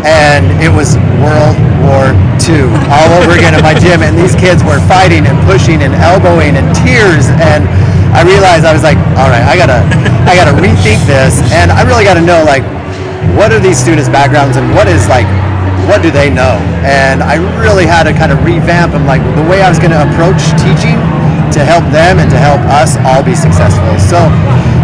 And 0.00 0.48
it 0.64 0.72
was 0.72 0.96
World 1.20 1.56
War 1.84 2.16
II 2.40 2.72
all 2.88 3.10
over 3.20 3.36
again 3.36 3.52
at 3.52 3.60
my 3.60 3.76
gym, 3.76 4.00
and 4.00 4.16
these 4.16 4.32
kids 4.32 4.64
were 4.64 4.80
fighting 4.88 5.28
and 5.28 5.36
pushing 5.44 5.84
and 5.84 5.92
elbowing 5.92 6.56
and 6.56 6.66
tears. 6.72 7.28
And 7.36 7.68
I 8.12 8.26
realized 8.26 8.66
I 8.66 8.72
was 8.72 8.82
like, 8.82 8.98
all 9.16 9.30
right, 9.30 9.44
I 9.44 9.54
gotta, 9.54 9.80
I 10.26 10.34
gotta 10.34 10.54
rethink 10.64 11.02
this, 11.06 11.38
and 11.54 11.70
I 11.70 11.82
really 11.82 12.04
got 12.04 12.14
to 12.14 12.24
know 12.24 12.42
like, 12.44 12.62
what 13.36 13.52
are 13.52 13.60
these 13.60 13.78
students' 13.78 14.08
backgrounds 14.08 14.56
and 14.56 14.74
what 14.74 14.88
is 14.88 15.06
like 15.06 15.28
what 15.86 16.02
do 16.02 16.10
they 16.10 16.30
know? 16.30 16.60
And 16.86 17.22
I 17.22 17.36
really 17.58 17.86
had 17.86 18.04
to 18.04 18.12
kind 18.12 18.32
of 18.32 18.44
revamp 18.44 18.92
them, 18.92 19.06
like 19.06 19.22
the 19.34 19.42
way 19.42 19.62
I 19.62 19.68
was 19.68 19.78
to 19.90 20.02
approach 20.06 20.38
teaching 20.60 20.98
to 21.52 21.64
help 21.64 21.84
them 21.90 22.18
and 22.18 22.30
to 22.30 22.38
help 22.38 22.60
us 22.70 22.94
all 23.02 23.22
be 23.22 23.34
successful. 23.34 23.90
So, 23.98 24.18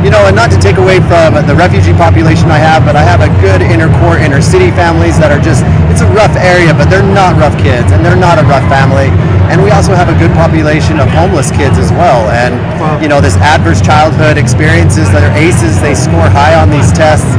you 0.03 0.11
know, 0.11 0.23
and 0.27 0.35
not 0.35 0.51
to 0.51 0.59
take 0.59 0.79
away 0.79 1.03
from 1.03 1.35
the 1.47 1.55
refugee 1.55 1.95
population 1.95 2.51
I 2.51 2.59
have, 2.59 2.87
but 2.87 2.95
I 2.95 3.03
have 3.03 3.23
a 3.23 3.31
good 3.43 3.63
inner 3.63 3.91
core 4.03 4.19
inner 4.19 4.43
city 4.43 4.71
families 4.75 5.19
that 5.19 5.31
are 5.31 5.43
just, 5.43 5.63
it's 5.91 6.03
a 6.03 6.11
rough 6.15 6.35
area, 6.39 6.75
but 6.75 6.91
they're 6.91 7.07
not 7.07 7.39
rough 7.39 7.57
kids 7.59 7.91
and 7.95 8.05
they're 8.05 8.19
not 8.19 8.39
a 8.39 8.45
rough 8.47 8.67
family. 8.67 9.11
And 9.47 9.63
we 9.63 9.71
also 9.71 9.95
have 9.95 10.11
a 10.11 10.17
good 10.19 10.35
population 10.35 10.99
of 10.99 11.07
homeless 11.15 11.55
kids 11.55 11.79
as 11.79 11.95
well. 11.95 12.27
And, 12.35 12.59
you 12.99 13.07
know, 13.09 13.23
this 13.23 13.39
adverse 13.39 13.79
childhood 13.79 14.39
experiences, 14.39 15.07
they're 15.15 15.31
ACEs, 15.39 15.79
they 15.79 15.95
score 15.95 16.27
high 16.27 16.59
on 16.59 16.71
these 16.71 16.91
tests 16.91 17.31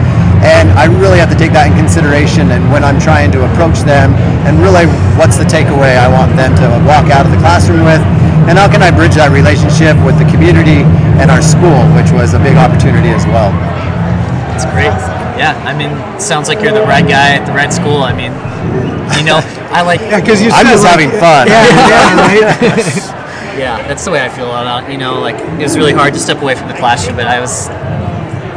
and 0.46 0.70
I 0.77 0.86
really 0.86 1.17
have 1.17 1.29
to 1.34 1.39
take 1.39 1.53
that 1.58 1.67
in 1.72 1.75
consideration 1.77 2.51
and 2.53 2.70
when 2.72 2.84
I'm 2.84 3.00
trying 3.01 3.32
to 3.34 3.46
approach 3.50 3.82
them 3.88 4.13
and 4.46 4.58
really 4.62 4.86
what's 5.17 5.38
the 5.38 5.48
takeaway 5.50 5.98
I 5.98 6.06
want 6.12 6.36
them 6.38 6.53
to 6.62 6.67
walk 6.86 7.10
out 7.10 7.25
of 7.25 7.32
the 7.34 7.41
classroom 7.41 7.82
with 7.86 8.01
and 8.48 8.56
how 8.58 8.70
can 8.70 8.82
I 8.86 8.91
bridge 8.94 9.17
that 9.17 9.34
relationship 9.34 9.98
with 10.06 10.15
the 10.22 10.27
community 10.29 10.86
and 11.20 11.27
our 11.34 11.41
school 11.41 11.82
which 11.98 12.13
was 12.13 12.34
a 12.38 12.41
big 12.41 12.56
opportunity 12.56 13.10
as 13.10 13.25
well. 13.27 13.50
That's 14.53 14.65
great. 14.74 14.94
Yeah, 15.38 15.53
I 15.70 15.74
mean, 15.77 15.94
sounds 16.20 16.48
like 16.50 16.62
you're 16.65 16.74
the 16.74 16.82
right 16.82 17.06
guy 17.06 17.38
at 17.38 17.46
the 17.46 17.53
right 17.53 17.70
school. 17.72 18.01
I 18.01 18.10
mean, 18.10 18.34
you 19.13 19.22
know, 19.22 19.38
I 19.70 19.84
like. 19.86 20.01
Yeah, 20.10 20.20
because 20.20 20.41
you 20.41 20.50
I'm 20.50 20.65
just 20.65 20.82
like- 20.82 20.98
having 20.98 21.12
fun. 21.22 21.46
Yeah, 21.46 21.62
yeah, 21.86 22.74
right. 22.74 23.13
Yeah, 23.58 23.88
that's 23.88 24.06
the 24.06 24.12
way 24.12 24.22
I 24.22 24.29
feel 24.29 24.46
about 24.50 24.86
it. 24.89 24.91
You 24.91 24.98
know, 24.98 25.20
like 25.20 25.36
it 25.36 25.62
was 25.62 25.77
really 25.77 25.94
hard 25.94 26.13
to 26.13 26.20
step 26.20 26.41
away 26.41 26.53
from 26.56 26.67
the 26.70 26.74
classroom, 26.75 27.15
but 27.17 27.25
I 27.27 27.39
was, 27.39 27.70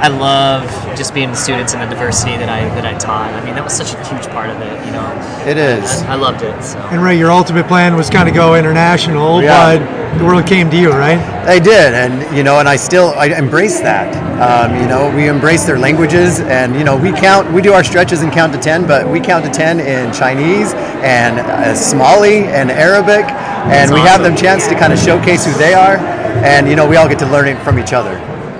I 0.02 0.08
love 0.08 0.64
just 0.96 1.12
being 1.12 1.28
the 1.30 1.36
students 1.36 1.74
and 1.74 1.82
the 1.82 1.86
diversity 1.94 2.36
that 2.38 2.48
I 2.48 2.62
that 2.74 2.86
I 2.86 2.96
taught. 2.98 3.32
I 3.34 3.44
mean, 3.44 3.54
that 3.54 3.62
was 3.64 3.74
such 3.76 3.92
a 3.92 3.98
huge 4.08 4.26
part 4.28 4.48
of 4.48 4.58
it. 4.60 4.86
You 4.86 4.92
know, 4.92 5.06
It 5.46 5.58
is. 5.58 6.02
I, 6.02 6.12
I 6.12 6.14
loved 6.16 6.42
it. 6.42 6.62
So 6.64 6.78
And 6.90 7.02
Ray, 7.02 7.18
your 7.18 7.30
ultimate 7.30 7.66
plan 7.68 7.94
was 7.96 8.08
kind 8.08 8.26
of 8.28 8.34
go 8.34 8.54
international, 8.54 9.42
Yeah. 9.42 9.76
but 9.78 10.18
the 10.18 10.24
world 10.24 10.46
came 10.46 10.70
to 10.70 10.76
you, 10.76 10.90
right? 10.90 11.20
They 11.44 11.60
did, 11.60 11.92
and 11.94 12.34
you 12.36 12.42
know, 12.42 12.58
and 12.60 12.68
I 12.68 12.76
still 12.76 13.10
I 13.16 13.26
embrace 13.26 13.80
that. 13.80 14.08
Um, 14.40 14.74
you 14.80 14.88
know, 14.88 15.14
we 15.14 15.28
embrace 15.28 15.64
their 15.66 15.78
languages, 15.78 16.40
and 16.40 16.74
you 16.74 16.82
know, 16.84 16.96
we 16.96 17.12
count, 17.12 17.52
we 17.52 17.60
do 17.60 17.74
our 17.74 17.84
stretches 17.84 18.22
and 18.22 18.32
count 18.32 18.54
to 18.54 18.58
ten, 18.58 18.86
but 18.86 19.06
we 19.06 19.20
count 19.20 19.44
to 19.44 19.50
ten 19.50 19.80
in 19.80 20.12
Chinese 20.14 20.72
and 21.04 21.38
uh, 21.40 21.74
Somali 21.74 22.44
and 22.46 22.70
Arabic, 22.70 23.26
and 23.68 23.92
we 23.92 24.00
have 24.00 24.22
them 24.22 24.34
chance 24.34 24.66
to 24.68 24.74
kind 24.74 24.92
of 24.94 24.98
showcase 24.98 25.44
who 25.44 25.52
they 25.58 25.74
are, 25.74 25.98
and 26.42 26.68
you 26.68 26.74
know, 26.74 26.88
we 26.88 26.96
all 26.96 27.06
get 27.08 27.18
to 27.18 27.26
learn 27.30 27.48
it 27.48 27.58
from 27.62 27.78
each 27.78 27.92
other. 27.92 28.14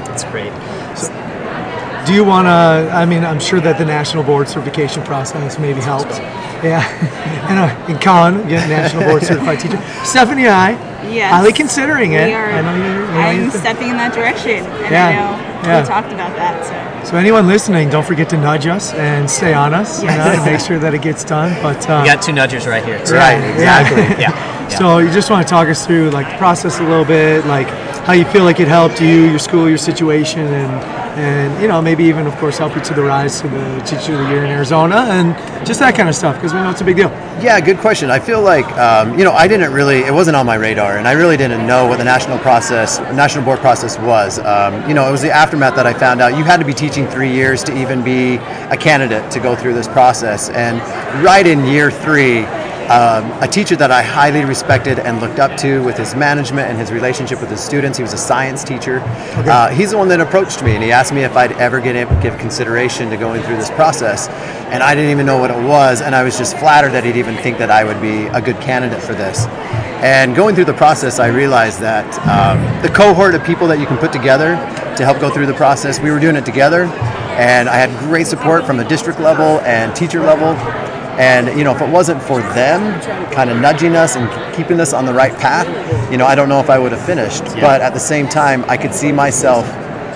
that's 0.05 0.25
great. 0.25 0.53
Do 2.11 2.17
you 2.17 2.25
want 2.25 2.47
to? 2.47 2.91
I 2.93 3.07
mean, 3.07 3.25
I'm 3.25 3.39
sure 3.39 3.61
that 3.61 3.79
the 3.79 3.85
national 3.85 4.25
board 4.25 4.49
certification 4.49 5.01
process 5.05 5.61
maybe 5.61 5.81
helped. 5.81 6.11
Yeah, 6.59 6.83
and 7.49 7.57
uh, 7.57 7.93
in 7.93 8.01
Con, 8.01 8.41
again, 8.41 8.69
national 8.69 9.05
board 9.05 9.23
certified 9.23 9.61
teacher. 9.61 9.81
Stephanie 10.05 10.47
and 10.47 10.51
I, 10.53 10.71
Yes. 11.09 11.33
highly 11.33 11.53
considering 11.53 12.15
it. 12.15 12.27
We 12.27 12.35
are, 12.35 12.51
I 12.51 12.63
know 12.63 12.75
you. 12.75 12.83
you 12.83 12.99
know, 12.99 13.21
I'm 13.21 13.45
you- 13.45 13.51
stepping 13.53 13.91
in 13.91 13.97
that 13.99 14.13
direction, 14.13 14.67
and 14.67 14.91
Yeah, 14.91 15.07
I 15.07 15.13
know 15.15 15.69
yeah. 15.69 15.81
we 15.83 15.87
talked 15.87 16.13
about 16.13 16.35
that. 16.35 17.05
So 17.05 17.13
So 17.13 17.17
anyone 17.17 17.47
listening, 17.47 17.91
don't 17.91 18.05
forget 18.05 18.29
to 18.31 18.37
nudge 18.37 18.67
us 18.67 18.93
and 18.95 19.31
stay 19.31 19.55
on 19.55 19.73
us, 19.73 20.03
you 20.03 20.09
know, 20.09 20.35
to 20.35 20.45
make 20.45 20.59
sure 20.59 20.81
that 20.81 20.93
it 20.95 21.03
gets 21.03 21.23
done. 21.23 21.55
But 21.63 21.89
uh, 21.89 22.01
We 22.03 22.09
got 22.11 22.23
two 22.23 22.33
nudgers 22.33 22.67
right 22.67 22.85
here. 22.85 22.99
So. 23.07 23.15
Right, 23.15 23.39
Yeah. 23.39 23.53
exactly. 23.87 24.03
Yeah. 24.21 24.69
So 24.69 24.99
you 24.99 25.11
just 25.13 25.31
want 25.31 25.47
to 25.47 25.51
talk 25.51 25.69
us 25.69 25.87
through 25.87 26.11
like 26.11 26.29
the 26.29 26.37
process 26.39 26.81
a 26.81 26.83
little 26.83 27.05
bit, 27.05 27.47
like 27.47 27.69
how 28.05 28.13
you 28.13 28.25
feel 28.27 28.45
like 28.45 28.61
it 28.61 28.69
helped 28.69 29.01
you, 29.01 29.29
your 29.31 29.39
school, 29.39 29.69
your 29.69 29.79
situation, 29.79 30.41
and 30.41 31.01
and 31.19 31.61
you 31.61 31.69
know 31.69 31.83
maybe 31.83 32.05
even 32.05 32.27
of 32.27 32.35
course 32.37 32.57
help 32.59 32.75
you 32.75 32.81
to 32.83 32.95
the 32.95 33.03
rise 33.03 33.41
to 33.41 33.49
the 33.49 33.81
teacher 33.81 34.13
of 34.15 34.21
the 34.21 34.29
year 34.31 34.45
in 34.45 34.51
Arizona 34.51 34.97
and 35.11 35.35
just 35.67 35.81
that 35.81 35.95
kind 35.95 36.09
of 36.09 36.15
stuff 36.15 36.37
because 36.37 36.55
we 36.55 36.61
know 36.61 36.71
it's 36.71 36.81
a 36.81 36.85
big 36.85 36.97
deal. 36.97 37.11
Yeah, 37.43 37.61
good 37.61 37.79
question. 37.79 38.11
I 38.11 38.19
feel 38.19 38.43
like 38.43 38.67
um, 38.79 39.19
you 39.19 39.25
know 39.25 39.33
I 39.33 39.49
didn't 39.49 39.73
really 39.73 39.99
it 39.99 40.13
wasn't 40.13 40.37
on 40.37 40.47
my 40.47 40.55
radar, 40.55 40.99
and 40.99 41.07
I 41.07 41.13
really 41.13 41.37
didn't 41.37 41.67
know 41.67 41.87
what 41.87 41.99
the 41.99 42.05
national 42.05 42.39
process, 42.39 43.01
national 43.15 43.45
board 43.45 43.59
process 43.59 43.99
was. 43.99 44.39
Um, 44.39 44.87
you 44.89 44.95
know, 44.95 45.09
it 45.09 45.13
was 45.13 45.23
the 45.23 45.31
aftermath 45.31 45.75
that 45.77 45.87
I 45.87 45.93
found 45.93 46.21
out 46.21 46.37
you 46.37 46.45
had 46.45 46.59
to 46.59 46.67
be 46.67 46.75
teaching 46.75 47.07
three 47.09 47.33
years 47.33 47.63
to 47.65 47.77
even 47.77 48.03
be 48.03 48.37
a 48.71 48.77
candidate 48.77 49.31
to 49.33 49.41
go 49.41 49.57
through 49.57 49.75
this 49.75 49.89
process, 49.89 50.49
and 50.51 50.79
right 51.25 51.47
in 51.47 51.65
year 51.65 51.91
three. 51.91 52.47
Um, 52.91 53.31
a 53.41 53.47
teacher 53.47 53.77
that 53.77 53.93
I 53.93 54.03
highly 54.03 54.45
respected 54.45 54.99
and 54.99 55.21
looked 55.21 55.39
up 55.39 55.57
to 55.59 55.81
with 55.85 55.97
his 55.97 56.17
management 56.17 56.69
and 56.69 56.77
his 56.77 56.91
relationship 56.91 57.41
with 57.41 57.49
his 57.49 57.61
students. 57.61 57.97
He 57.97 58.03
was 58.03 58.15
a 58.15 58.19
science 58.19 58.65
teacher. 58.65 59.01
Uh, 59.47 59.69
he's 59.69 59.93
the 59.93 59.97
one 59.97 60.09
that 60.09 60.19
approached 60.19 60.65
me 60.65 60.75
and 60.75 60.83
he 60.83 60.91
asked 60.91 61.15
me 61.15 61.23
if 61.23 61.37
I'd 61.37 61.53
ever 61.53 61.81
get 61.81 61.95
give 62.21 62.37
consideration 62.39 63.09
to 63.11 63.17
going 63.17 63.43
through 63.43 63.59
this 63.59 63.71
process. 63.71 64.27
And 64.73 64.83
I 64.83 64.97
didn't 64.97 65.13
even 65.13 65.25
know 65.25 65.39
what 65.39 65.53
it 65.53 65.69
was, 65.69 66.01
and 66.01 66.17
I 66.17 66.25
was 66.25 66.37
just 66.37 66.59
flattered 66.59 66.91
that 66.91 67.05
he'd 67.05 67.15
even 67.15 67.37
think 67.37 67.59
that 67.59 67.71
I 67.71 67.85
would 67.85 68.01
be 68.03 68.27
a 68.27 68.41
good 68.41 68.61
candidate 68.61 69.01
for 69.01 69.15
this. 69.15 69.47
And 70.03 70.35
going 70.35 70.57
through 70.57 70.65
the 70.65 70.75
process, 70.75 71.21
I 71.21 71.29
realized 71.29 71.79
that 71.83 72.07
um, 72.27 72.83
the 72.83 72.89
cohort 72.89 73.37
of 73.37 73.45
people 73.45 73.69
that 73.69 73.79
you 73.79 73.87
can 73.87 73.99
put 73.99 74.13
together 74.13 74.57
to 74.97 75.05
help 75.05 75.21
go 75.21 75.31
through 75.31 75.47
the 75.47 75.55
process, 75.55 76.01
we 76.01 76.11
were 76.11 76.19
doing 76.19 76.35
it 76.35 76.45
together, 76.45 76.87
and 77.39 77.69
I 77.69 77.77
had 77.77 77.97
great 78.01 78.27
support 78.27 78.67
from 78.67 78.79
the 78.79 78.85
district 78.85 79.21
level 79.21 79.61
and 79.61 79.95
teacher 79.95 80.21
level. 80.21 80.57
And 81.21 81.59
you 81.59 81.65
know, 81.65 81.77
if 81.77 81.83
it 81.83 81.89
wasn't 81.91 82.23
for 82.23 82.41
them 82.41 82.99
kind 83.31 83.51
of 83.51 83.61
nudging 83.61 83.95
us 83.95 84.17
and 84.17 84.57
keeping 84.57 84.81
us 84.81 84.95
on 84.95 85.05
the 85.05 85.13
right 85.13 85.37
path, 85.37 85.69
you 86.11 86.17
know, 86.17 86.25
I 86.25 86.35
don't 86.35 86.49
know 86.49 86.61
if 86.61 86.71
I 86.71 86.79
would 86.79 86.93
have 86.93 87.05
finished. 87.05 87.45
But 87.61 87.83
at 87.83 87.93
the 87.93 88.01
same 88.01 88.27
time, 88.27 88.65
I 88.69 88.79
could 88.79 88.95
see 88.95 89.13
myself 89.13 89.67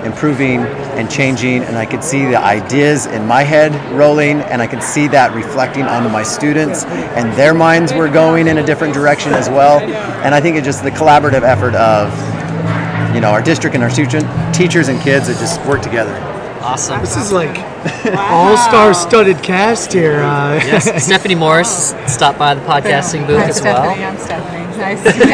improving 0.03 0.61
and 0.97 1.11
changing 1.11 1.63
and 1.65 1.77
I 1.77 1.85
could 1.85 2.03
see 2.03 2.25
the 2.25 2.39
ideas 2.39 3.05
in 3.05 3.27
my 3.27 3.43
head 3.43 3.75
rolling 3.93 4.41
and 4.41 4.63
I 4.63 4.67
could 4.67 4.83
see 4.83 5.07
that 5.09 5.35
reflecting 5.35 5.83
onto 5.83 6.09
my 6.09 6.23
students 6.23 6.85
and 6.85 7.31
their 7.35 7.53
minds 7.53 7.93
were 7.93 8.09
going 8.09 8.47
in 8.47 8.57
a 8.57 8.65
different 8.65 8.95
direction 8.95 9.35
as 9.35 9.51
well. 9.51 9.81
And 10.25 10.35
I 10.35 10.41
think 10.41 10.57
it's 10.57 10.65
just 10.65 10.83
the 10.83 10.91
collaborative 10.91 11.43
effort 11.43 11.75
of 11.75 12.15
you 13.15 13.21
know 13.21 13.31
our 13.31 13.43
district 13.43 13.75
and 13.75 13.85
our 13.85 13.91
student, 13.91 14.27
teachers 14.55 14.89
and 14.89 14.99
kids 15.03 15.27
that 15.27 15.39
just 15.39 15.61
work 15.67 15.83
together 15.83 16.34
Awesome. 16.65 17.01
This 17.01 17.17
is 17.17 17.31
like 17.31 17.59
all-star 18.07 18.95
studded 18.95 19.43
cast 19.43 19.93
here. 19.93 20.21
Uh, 20.23 20.55
Yes, 20.65 21.05
Stephanie 21.05 21.35
Morris 21.35 21.95
stopped 22.07 22.39
by 22.39 22.55
the 22.55 22.61
podcasting 22.63 23.27
booth 23.27 23.39
Hi, 23.39 23.49
as 23.49 23.57
Stephanie. 23.59 24.01
well. 24.01 24.13
I'm 24.13 24.19
Stephanie. 24.19 24.54
Nice 24.85 25.03
to 25.03 25.11
meet 25.13 25.29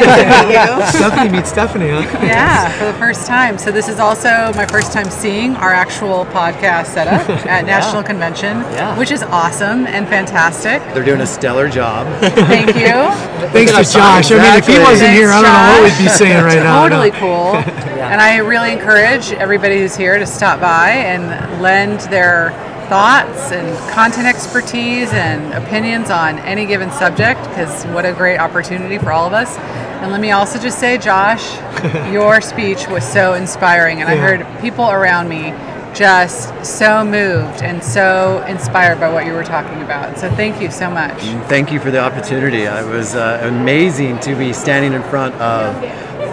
you. 0.53 0.87
Stephanie 0.99 1.31
meets 1.31 1.49
Stephanie, 1.51 1.89
huh? 1.91 2.01
Yeah, 2.23 2.69
for 2.79 2.85
the 2.85 2.93
first 2.95 3.27
time. 3.27 3.59
So 3.59 3.71
this 3.73 3.89
is 3.89 3.99
also 3.99 4.29
my 4.55 4.67
first 4.67 4.93
time 4.93 5.11
seeing 5.11 5.57
our 5.57 5.73
actual 5.73 6.25
podcast 6.27 6.87
setup 6.87 7.29
at 7.47 7.65
National 7.65 8.03
Convention, 8.03 8.59
Yeah. 8.73 8.97
which 8.99 9.11
is 9.11 9.23
awesome 9.23 9.87
and 9.87 10.07
fantastic. 10.09 10.83
they're 10.95 11.05
doing 11.05 11.21
a 11.23 11.27
stellar 11.27 11.69
job 11.69 12.07
Thank 12.21 12.69
you. 12.77 12.93
Thanks 13.51 13.73
to 13.73 13.83
Josh. 13.99 14.31
I 14.31 14.37
mean, 14.39 14.59
if 14.59 14.67
he 14.67 14.79
wasn't 14.79 15.11
here, 15.13 15.31
I 15.31 15.43
don't 15.43 15.53
know 15.53 15.83
what 15.83 15.99
we'd 15.99 16.05
be 16.05 16.09
saying 16.11 16.45
right 16.45 16.63
now. 16.63 16.83
totally 16.89 17.11
cool. 17.13 17.57
And 18.01 18.21
I 18.21 18.39
really 18.39 18.73
encourage 18.73 19.33
everybody 19.33 19.79
who's 19.81 19.97
here 19.97 20.19
to 20.19 20.27
stop 20.27 20.61
by 20.61 20.91
and 20.91 21.61
lend 21.63 22.01
their 22.13 22.51
thoughts 22.91 23.53
and 23.53 23.91
content 23.93 24.27
expertise 24.27 25.13
and 25.13 25.55
opinions 25.55 26.11
on 26.11 26.41
any 26.41 26.67
given 26.67 26.91
subject 26.91 27.41
because 27.45 27.85
what 27.95 28.05
a 28.05 28.13
great 28.13 28.39
opportunity 28.39 28.99
for 28.99 29.13
all 29.13 29.29
of 29.29 29.33
us. 29.33 29.57
And 30.03 30.11
let 30.11 30.21
me 30.21 30.33
also 30.33 30.59
just 30.59 30.81
say, 30.81 30.99
Josh, 30.99 31.55
your 32.13 32.41
speech 32.41 32.89
was 32.89 33.07
so 33.07 33.35
inspiring, 33.35 34.01
and 34.01 34.09
I 34.11 34.17
heard 34.17 34.45
people 34.61 34.91
around 34.91 35.29
me 35.29 35.55
just 35.95 36.67
so 36.67 37.05
moved 37.05 37.63
and 37.63 37.81
so 37.81 38.45
inspired 38.49 38.99
by 38.99 39.13
what 39.13 39.25
you 39.25 39.35
were 39.35 39.45
talking 39.45 39.83
about. 39.83 40.19
So 40.19 40.29
thank 40.31 40.61
you 40.61 40.73
so 40.73 40.91
much. 40.91 41.17
Thank 41.49 41.71
you 41.71 41.79
for 41.79 41.93
the 41.93 42.01
opportunity. 42.01 42.63
It 42.63 42.87
was 42.87 43.15
uh, 43.15 43.41
amazing 43.45 44.19
to 44.21 44.35
be 44.35 44.53
standing 44.53 44.95
in 44.95 45.03
front 45.05 45.37
of 45.37 45.81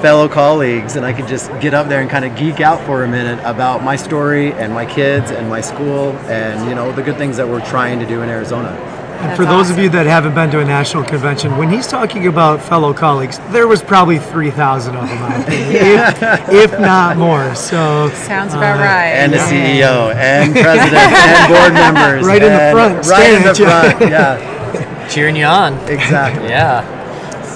fellow 0.01 0.27
colleagues 0.27 0.95
and 0.95 1.05
I 1.05 1.13
could 1.13 1.27
just 1.27 1.49
get 1.59 1.73
up 1.73 1.87
there 1.87 2.01
and 2.01 2.09
kind 2.09 2.25
of 2.25 2.35
geek 2.35 2.61
out 2.61 2.79
for 2.85 3.03
a 3.03 3.07
minute 3.07 3.39
about 3.43 3.83
my 3.83 3.95
story 3.95 4.53
and 4.53 4.73
my 4.73 4.85
kids 4.85 5.31
and 5.31 5.49
my 5.49 5.61
school 5.61 6.11
and 6.27 6.69
you 6.69 6.75
know 6.75 6.91
the 6.91 7.01
good 7.01 7.17
things 7.17 7.37
that 7.37 7.47
we're 7.47 7.65
trying 7.65 7.99
to 7.99 8.05
do 8.05 8.21
in 8.21 8.29
Arizona. 8.29 8.69
And 9.17 9.35
for 9.35 9.45
those 9.45 9.71
of 9.71 9.79
you 9.79 9.89
that 9.89 10.05
haven't 10.05 10.35
been 10.35 10.51
to 10.51 10.59
a 10.59 10.65
national 10.65 11.03
convention, 11.03 11.57
when 11.57 11.71
he's 11.71 11.87
talking 11.87 12.27
about 12.27 12.61
fellow 12.61 12.93
colleagues, 12.93 13.39
there 13.49 13.67
was 13.67 13.81
probably 13.81 14.19
3,000 14.19 14.95
of 14.95 15.09
them 15.09 15.17
out 15.17 15.47
there, 15.47 16.51
if, 16.51 16.71
if 16.71 16.79
not 16.79 17.17
more. 17.17 17.55
So 17.55 18.11
Sounds 18.13 18.53
uh, 18.53 18.57
about 18.57 18.79
right. 18.79 19.07
And 19.17 19.33
the 19.33 19.37
CEO 19.37 20.13
and 20.13 20.53
president 20.61 20.93
and 20.93 21.51
board 21.51 21.73
members. 21.73 22.27
Right 22.27 22.43
in 22.43 22.53
the 22.53 22.71
front, 22.71 22.95
Right 22.97 23.05
staring 23.05 23.41
in 23.41 23.47
the 23.47 23.55
front. 23.55 24.01
Yeah, 24.01 25.07
Cheering 25.09 25.35
you 25.35 25.45
on. 25.45 25.73
exactly. 25.89 26.49
Yeah. 26.49 26.96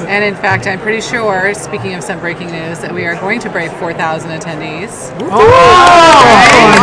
And 0.07 0.23
in 0.23 0.35
fact, 0.35 0.67
I'm 0.67 0.79
pretty 0.79 1.01
sure, 1.01 1.53
speaking 1.53 1.93
of 1.93 2.03
some 2.03 2.19
breaking 2.19 2.51
news, 2.51 2.79
that 2.79 2.93
we 2.93 3.05
are 3.05 3.15
going 3.15 3.39
to 3.41 3.49
break 3.49 3.71
4,000 3.73 4.29
attendees. 4.31 5.11
Oh, 5.31 6.21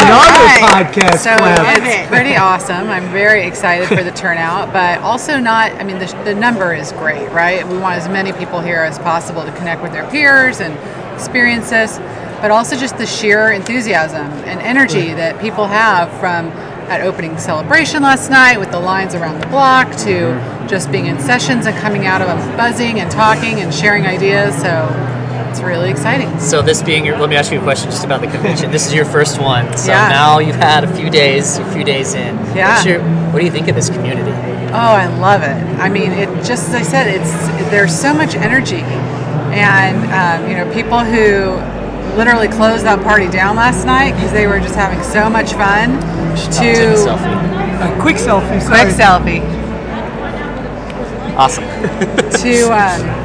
another 0.03 0.45
Right. 0.45 0.87
podcast 0.87 1.19
So 1.19 1.37
clap. 1.37 1.79
it's 1.79 2.09
pretty 2.09 2.37
awesome. 2.37 2.89
I'm 2.91 3.11
very 3.13 3.47
excited 3.47 3.89
for 3.89 4.03
the 4.03 4.11
turnout, 4.13 4.73
but 4.73 4.99
also 5.01 5.39
not, 5.39 5.73
I 5.73 5.85
mean, 5.85 5.99
the, 5.99 6.07
the 6.25 6.35
number 6.35 6.73
is 6.75 6.93
great, 6.93 7.29
right? 7.31 7.67
We 7.67 7.79
want 7.79 7.97
as 7.97 8.09
many 8.09 8.33
people 8.33 8.61
here 8.61 8.81
as 8.83 8.99
possible 8.99 9.45
to 9.45 9.53
connect 9.53 9.83
with 9.83 9.93
their 9.93 10.09
peers 10.11 10.61
and 10.61 10.77
experience 11.15 11.71
this, 11.71 11.99
but 12.41 12.51
also 12.51 12.77
just 12.77 12.97
the 12.99 13.07
sheer 13.07 13.51
enthusiasm 13.51 14.27
and 14.47 14.61
energy 14.61 15.13
that 15.15 15.41
people 15.41 15.67
have 15.67 16.09
from 16.21 16.51
at 16.89 17.01
opening 17.03 17.37
celebration 17.39 18.03
last 18.03 18.31
night 18.31 18.59
with 18.59 18.71
the 18.71 18.81
lines 18.81 19.15
around 19.15 19.41
the 19.41 19.47
block 19.49 19.91
to 19.99 20.33
just 20.69 20.91
being 20.91 21.07
in 21.07 21.19
sessions 21.19 21.67
and 21.67 21.77
coming 21.79 22.07
out 22.07 22.21
of 22.23 22.29
them 22.29 22.57
buzzing 22.57 23.01
and 23.01 23.11
talking 23.11 23.61
and 23.61 23.73
sharing 23.75 24.07
ideas. 24.07 24.55
So 24.61 24.89
it's 25.51 25.61
really 25.61 25.91
exciting. 25.91 26.39
So 26.41 26.63
this 26.63 26.83
being 26.83 27.05
your, 27.05 27.19
let 27.19 27.29
me 27.31 27.37
ask 27.37 27.53
you 27.53 27.59
a 27.59 27.63
question 27.63 27.91
just 27.91 28.05
about 28.05 28.21
the 28.21 28.27
convention. 28.29 28.71
this 28.71 28.87
is 28.87 28.95
your 28.95 29.05
first 29.05 29.41
one, 29.41 29.77
so 29.77 29.91
Yeah. 29.93 30.09
now 30.09 30.39
you've 30.39 30.57
had 30.57 30.85
a 30.85 30.95
few 30.97 31.11
days, 31.11 31.59
a 31.59 31.65
few 31.73 31.85
days 31.85 32.15
in. 32.15 32.37
Yeah. 32.57 32.83
Your, 32.85 33.01
what 33.33 33.39
do 33.41 33.45
you 33.45 33.51
think 33.53 33.69
of 33.69 33.75
this 33.75 33.89
community? 33.91 34.31
Oh, 34.71 34.77
I 34.77 35.07
love 35.19 35.43
it. 35.43 35.57
I 35.81 35.89
mean, 35.89 36.13
it 36.13 36.27
just 36.45 36.69
as 36.69 36.75
I 36.75 36.83
said, 36.83 37.07
it's 37.07 37.33
there's 37.71 37.99
so 37.99 38.13
much 38.13 38.35
energy, 38.35 38.83
and 39.57 39.97
um, 40.13 40.51
you 40.51 40.57
know, 40.57 40.71
people 40.75 40.99
who 41.01 41.57
literally 42.19 42.49
closed 42.49 42.85
that 42.85 43.03
party 43.03 43.29
down 43.29 43.57
last 43.57 43.87
night 43.87 44.13
because 44.13 44.33
they 44.33 44.47
were 44.47 44.61
just 44.61 44.75
having 44.75 45.03
so 45.03 45.31
much 45.31 45.53
fun. 45.55 45.97
To 46.47 46.95
selfie. 46.95 47.99
A 47.99 48.01
quick 48.01 48.17
selfie. 48.17 48.61
Sorry. 48.63 48.85
quick 48.85 48.95
selfie 48.95 49.59
Awesome. 51.39 51.65
to 52.43 52.65
um, 52.75 53.19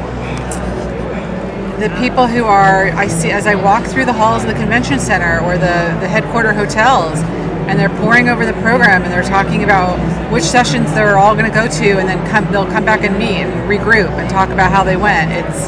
the 1.80 1.88
people 1.98 2.28
who 2.28 2.44
are 2.44 2.86
I 2.90 3.08
see 3.08 3.32
as 3.32 3.48
I 3.48 3.56
walk 3.56 3.84
through 3.86 4.04
the 4.04 4.12
halls 4.12 4.44
of 4.44 4.48
the 4.48 4.54
convention 4.54 5.00
center 5.00 5.40
or 5.40 5.58
the 5.58 5.98
the 6.00 6.06
headquarter 6.06 6.52
hotels, 6.52 7.18
and 7.66 7.76
they're 7.76 7.88
pouring 7.88 8.28
over 8.28 8.46
the 8.46 8.52
program 8.54 9.02
and 9.02 9.12
they're 9.12 9.24
talking 9.24 9.64
about 9.64 9.98
which 10.30 10.44
sessions 10.44 10.92
they're 10.92 11.18
all 11.18 11.34
going 11.34 11.50
to 11.50 11.54
go 11.54 11.66
to, 11.66 11.98
and 11.98 12.08
then 12.08 12.24
come 12.30 12.50
they'll 12.52 12.66
come 12.66 12.84
back 12.84 13.02
and 13.02 13.18
meet 13.18 13.42
and 13.42 13.52
regroup 13.68 14.10
and 14.10 14.30
talk 14.30 14.50
about 14.50 14.70
how 14.70 14.84
they 14.84 14.96
went. 14.96 15.32
It's 15.32 15.66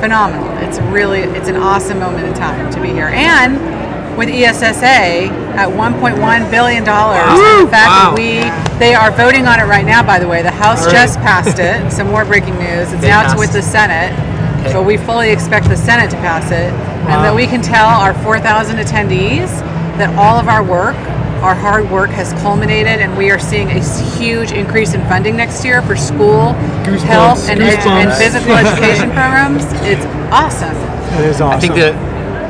phenomenal. 0.00 0.56
It's 0.58 0.78
really 0.92 1.20
it's 1.20 1.48
an 1.48 1.56
awesome 1.56 1.98
moment 1.98 2.28
in 2.28 2.34
time 2.34 2.70
to 2.72 2.80
be 2.80 2.88
here 2.88 3.08
and. 3.08 3.78
With 4.18 4.30
ESSA 4.30 5.30
at 5.58 5.68
1.1 5.68 6.50
billion 6.50 6.84
dollars, 6.84 7.18
and 7.34 7.66
the 7.66 7.70
fact 7.70 7.90
that 7.90 8.12
we 8.14 8.46
they 8.78 8.94
are 8.94 9.10
voting 9.10 9.46
on 9.46 9.58
it 9.58 9.64
right 9.64 9.84
now. 9.84 10.02
By 10.06 10.18
the 10.20 10.28
way, 10.28 10.40
the 10.42 10.52
House 10.54 10.86
just 10.90 11.18
passed 11.18 11.58
it. 11.58 11.90
Some 11.90 12.06
more 12.08 12.24
breaking 12.24 12.54
news. 12.58 12.92
It's 12.92 13.02
They 13.02 13.08
now 13.08 13.22
it's 13.24 13.34
passed. 13.34 13.38
with 13.40 13.52
the 13.52 13.62
Senate, 13.62 14.12
Okay. 14.62 14.72
but 14.72 14.84
we 14.86 14.96
fully 14.96 15.30
expect 15.30 15.68
the 15.68 15.76
Senate 15.76 16.10
to 16.10 16.16
pass 16.18 16.46
it, 16.52 16.70
and 17.10 17.24
that 17.24 17.34
we 17.34 17.46
can 17.46 17.60
tell 17.60 17.88
our 17.88 18.14
4,000 18.22 18.76
attendees 18.78 19.50
that 19.98 20.14
all 20.16 20.38
of 20.38 20.46
our 20.46 20.62
work, 20.62 20.94
our 21.42 21.54
hard 21.56 21.90
work, 21.90 22.10
has 22.10 22.32
culminated, 22.34 23.00
and 23.02 23.16
we 23.18 23.30
are 23.32 23.38
seeing 23.40 23.68
a 23.70 23.80
huge 24.16 24.52
increase 24.52 24.94
in 24.94 25.02
funding 25.08 25.36
next 25.36 25.64
year 25.64 25.82
for 25.82 25.96
school, 25.96 26.52
health, 27.02 27.48
and, 27.50 27.60
ed- 27.60 27.80
and 27.86 28.12
physical 28.14 28.52
education 28.54 29.10
programs. 29.18 29.64
It's 29.82 30.06
awesome. 30.30 30.76
It 31.18 31.24
is 31.26 31.40
awesome. 31.40 31.56
I 31.58 31.60
think 31.60 31.74
that 31.74 31.94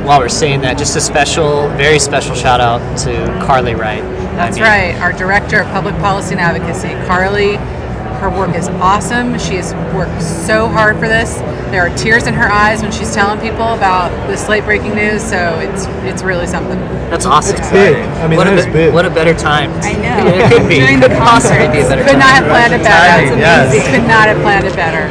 while 0.04 0.20
we're 0.20 0.28
saying 0.28 0.60
that, 0.62 0.78
just 0.78 0.96
a 0.96 1.00
special, 1.00 1.68
very 1.70 1.98
special 1.98 2.34
shout 2.34 2.60
out 2.60 2.80
to 2.98 3.12
Carly 3.46 3.74
Wright. 3.74 4.02
That's 4.36 4.56
I 4.56 4.60
mean, 4.60 4.68
right. 4.68 5.02
Our 5.02 5.12
director 5.12 5.60
of 5.60 5.66
public 5.68 5.94
policy 5.96 6.32
and 6.34 6.40
advocacy, 6.40 6.90
Carly. 7.06 7.56
Her 8.18 8.30
work 8.30 8.56
is 8.56 8.66
awesome. 8.82 9.38
She 9.38 9.54
has 9.62 9.70
worked 9.94 10.20
so 10.22 10.66
hard 10.66 10.98
for 10.98 11.06
this. 11.06 11.38
There 11.70 11.86
are 11.86 11.94
tears 11.96 12.26
in 12.26 12.34
her 12.34 12.50
eyes 12.50 12.82
when 12.82 12.90
she's 12.90 13.14
telling 13.14 13.38
people 13.38 13.62
about 13.78 14.10
this 14.26 14.48
late 14.48 14.64
breaking 14.64 14.96
news. 14.96 15.22
So 15.22 15.38
it's 15.62 15.86
it's 16.02 16.24
really 16.26 16.46
something. 16.50 16.80
That's 17.14 17.26
awesome. 17.26 17.54
It's 17.56 17.70
big. 17.70 17.94
I 17.94 18.26
mean, 18.26 18.36
what, 18.36 18.50
that 18.50 18.58
a, 18.58 18.58
is 18.58 18.66
be- 18.66 18.90
big. 18.90 18.94
what 18.94 19.06
a 19.06 19.10
better 19.10 19.38
time. 19.38 19.70
I 19.86 19.94
know. 19.94 20.18
It 20.34 20.50
could 20.50 20.66
be. 20.66 20.82
During 20.82 20.98
the 20.98 21.08
Could 21.08 21.22
be 21.70 21.86
Could 21.86 22.18
not 22.18 22.34
have 22.42 22.50
planned 22.50 22.74
it 22.74 22.82
better. 22.82 23.22
Timing, 23.22 23.38
yes. 23.38 23.70
We 23.70 23.80
could 23.86 24.06
not 24.10 24.26
have 24.26 24.42
planned 24.42 24.66
it 24.66 24.74
better. 24.74 25.06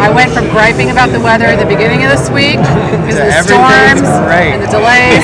I 0.00 0.08
went 0.08 0.32
from 0.32 0.48
griping 0.48 0.90
about 0.90 1.12
the 1.12 1.20
weather 1.20 1.44
at 1.44 1.60
the 1.60 1.68
beginning 1.68 2.02
of 2.02 2.10
this 2.10 2.32
week 2.32 2.56
because 2.56 3.20
of 3.20 3.28
the 3.28 3.36
everything's 3.36 3.93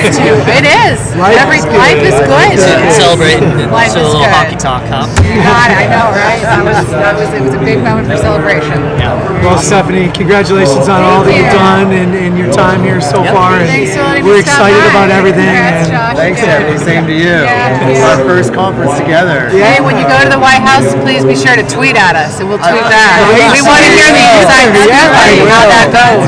to 0.09 0.25
it 0.57 0.65
is. 0.65 0.97
Life 1.15 1.37
Every 1.37 1.61
is 1.61 1.65
life 1.69 2.01
good. 2.01 2.09
is 2.09 2.17
good. 2.25 2.49
Ce- 2.57 2.97
Celebrating 2.97 3.45
and 3.61 3.69
Life 3.71 3.93
do 3.93 4.01
a 4.01 4.07
is 4.07 4.13
little 4.13 4.25
good. 4.25 4.33
hockey 4.33 4.57
talk, 4.57 4.83
huh? 4.89 5.05
God, 5.21 5.69
I 5.69 5.85
know, 5.91 6.09
right? 6.17 6.41
That 6.41 6.63
was 6.65 6.87
that 6.91 7.13
was 7.17 7.29
it 7.35 7.41
was 7.43 7.53
a 7.53 7.61
big 7.61 7.79
moment 7.85 8.07
for 8.09 8.17
celebration. 8.17 8.79
Yeah. 8.97 9.17
Well, 9.45 9.57
Stephanie, 9.57 10.09
congratulations 10.13 10.85
on 10.89 11.01
all 11.01 11.21
that 11.25 11.33
you've 11.33 11.49
done 11.53 11.89
and, 11.93 12.13
and 12.13 12.37
your 12.37 12.49
time 12.53 12.81
here 12.85 13.01
so 13.01 13.21
Yep. 13.25 13.33
far. 13.33 13.57
And 13.57 13.65
Thanks 13.69 13.93
for 13.97 14.05
letting 14.05 14.25
we're 14.25 14.41
stop 14.45 14.69
excited 14.69 14.81
by. 14.85 14.89
about 14.93 15.09
everything. 15.09 15.49
Congrats, 15.49 15.89
Josh. 15.89 16.15
Thanks, 16.17 16.39
again. 16.41 16.61
Stephanie. 16.61 16.85
Same 16.85 17.03
to 17.09 17.15
you. 17.17 17.37
Yeah, 17.41 17.89
It's 17.89 17.99
yeah. 18.01 18.09
our 18.13 18.19
first 18.25 18.53
conference 18.53 18.93
together. 19.01 19.49
Yeah. 19.53 19.65
Hey, 19.65 19.79
when 19.81 19.97
you 19.97 20.05
go 20.05 20.17
to 20.21 20.29
the 20.29 20.37
White 20.41 20.61
House, 20.61 20.85
please 21.01 21.25
be 21.25 21.33
sure 21.37 21.57
to 21.57 21.65
tweet 21.65 21.97
at 21.97 22.13
us, 22.13 22.37
and 22.41 22.45
we'll 22.49 22.61
tweet 22.61 22.85
uh, 22.85 22.89
back. 22.93 23.17
Great. 23.33 23.49
We 23.57 23.61
want 23.65 23.81
to 23.81 23.89
hear 23.97 24.09
the 24.13 24.25
inside 24.41 24.69
scoop 24.77 24.93
on 24.93 25.49
how 25.49 25.63
that 25.69 25.87
goes. 25.89 26.25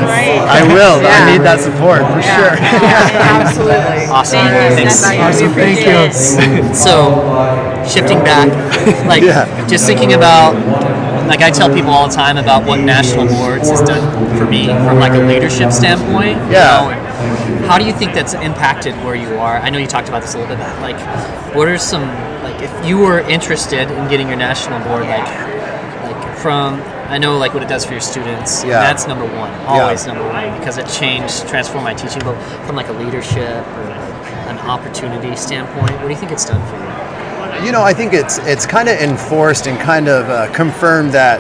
I 0.53 0.61
will. 0.73 1.01
Yeah. 1.01 1.09
I 1.09 1.31
need 1.31 1.41
that 1.43 1.59
support 1.59 2.01
for 2.13 2.21
sure. 2.21 2.53
Absolutely. 3.41 4.05
Awesome. 4.07 4.45
Thanks. 4.77 5.03
awesome. 5.05 5.51
Thank 5.53 5.81
you. 5.85 6.73
So, 6.73 7.13
shifting 7.87 8.19
back, 8.23 8.49
like 9.07 9.23
Yeah. 9.23 9.45
just 9.67 9.85
thinking 9.85 10.13
about, 10.13 10.53
like 11.27 11.41
I 11.41 11.49
tell 11.51 11.73
people 11.73 11.91
all 11.91 12.07
the 12.07 12.13
time 12.15 12.37
about 12.37 12.65
what 12.65 12.79
national 12.79 13.27
boards 13.27 13.69
has 13.69 13.81
done 13.81 14.03
for 14.37 14.45
me 14.45 14.67
from 14.67 14.99
like 14.99 15.13
a 15.13 15.23
leadership 15.25 15.71
standpoint. 15.71 16.37
you 16.47 16.53
Yeah. 16.53 16.99
know, 16.99 17.67
how 17.67 17.77
do 17.77 17.85
you 17.85 17.93
think 17.93 18.13
that's 18.13 18.33
impacted 18.33 18.93
where 19.05 19.15
you 19.15 19.37
are? 19.39 19.57
I 19.57 19.69
know 19.69 19.79
you 19.79 19.87
talked 19.87 20.09
about 20.09 20.21
this 20.21 20.35
a 20.35 20.37
little 20.39 20.55
bit. 20.55 20.65
But 20.65 20.81
like, 20.81 20.99
what 21.55 21.67
are 21.67 21.77
some 21.77 22.03
like 22.43 22.61
if 22.61 22.85
you 22.85 22.97
were 22.99 23.19
interested 23.21 23.89
in 23.89 24.07
getting 24.09 24.27
your 24.27 24.37
national 24.37 24.79
board, 24.81 25.07
like, 25.07 25.25
like 26.03 26.37
from 26.37 26.81
I 27.13 27.19
know 27.19 27.37
like 27.37 27.53
what 27.53 27.61
it 27.61 27.69
does 27.69 27.85
for 27.85 27.91
your 27.91 28.01
students. 28.01 28.63
Yeah. 28.63 28.79
That's 28.79 29.05
number 29.05 29.25
one, 29.37 29.51
always 29.67 30.07
number 30.07 30.27
one, 30.27 30.57
because 30.57 30.79
it 30.79 30.87
changed, 30.87 31.47
transformed 31.47 31.83
my 31.83 31.93
teaching. 31.93 32.23
But 32.23 32.41
from 32.65 32.75
like 32.75 32.87
a 32.87 32.93
leadership 32.93 33.37
or 33.67 33.83
an 34.49 34.57
opportunity 34.57 35.35
standpoint, 35.35 35.91
what 35.91 36.01
do 36.01 36.09
you 36.09 36.15
think 36.15 36.31
it's 36.31 36.45
done 36.45 36.59
for 36.67 36.75
you? 36.75 37.67
You 37.67 37.71
know, 37.71 37.83
I 37.83 37.93
think 37.93 38.13
it's 38.13 38.39
it's 38.39 38.65
kind 38.65 38.89
of 38.89 38.97
enforced 38.97 39.67
and 39.67 39.79
kind 39.79 40.07
of 40.07 40.27
uh, 40.27 40.51
confirmed 40.53 41.11
that 41.11 41.39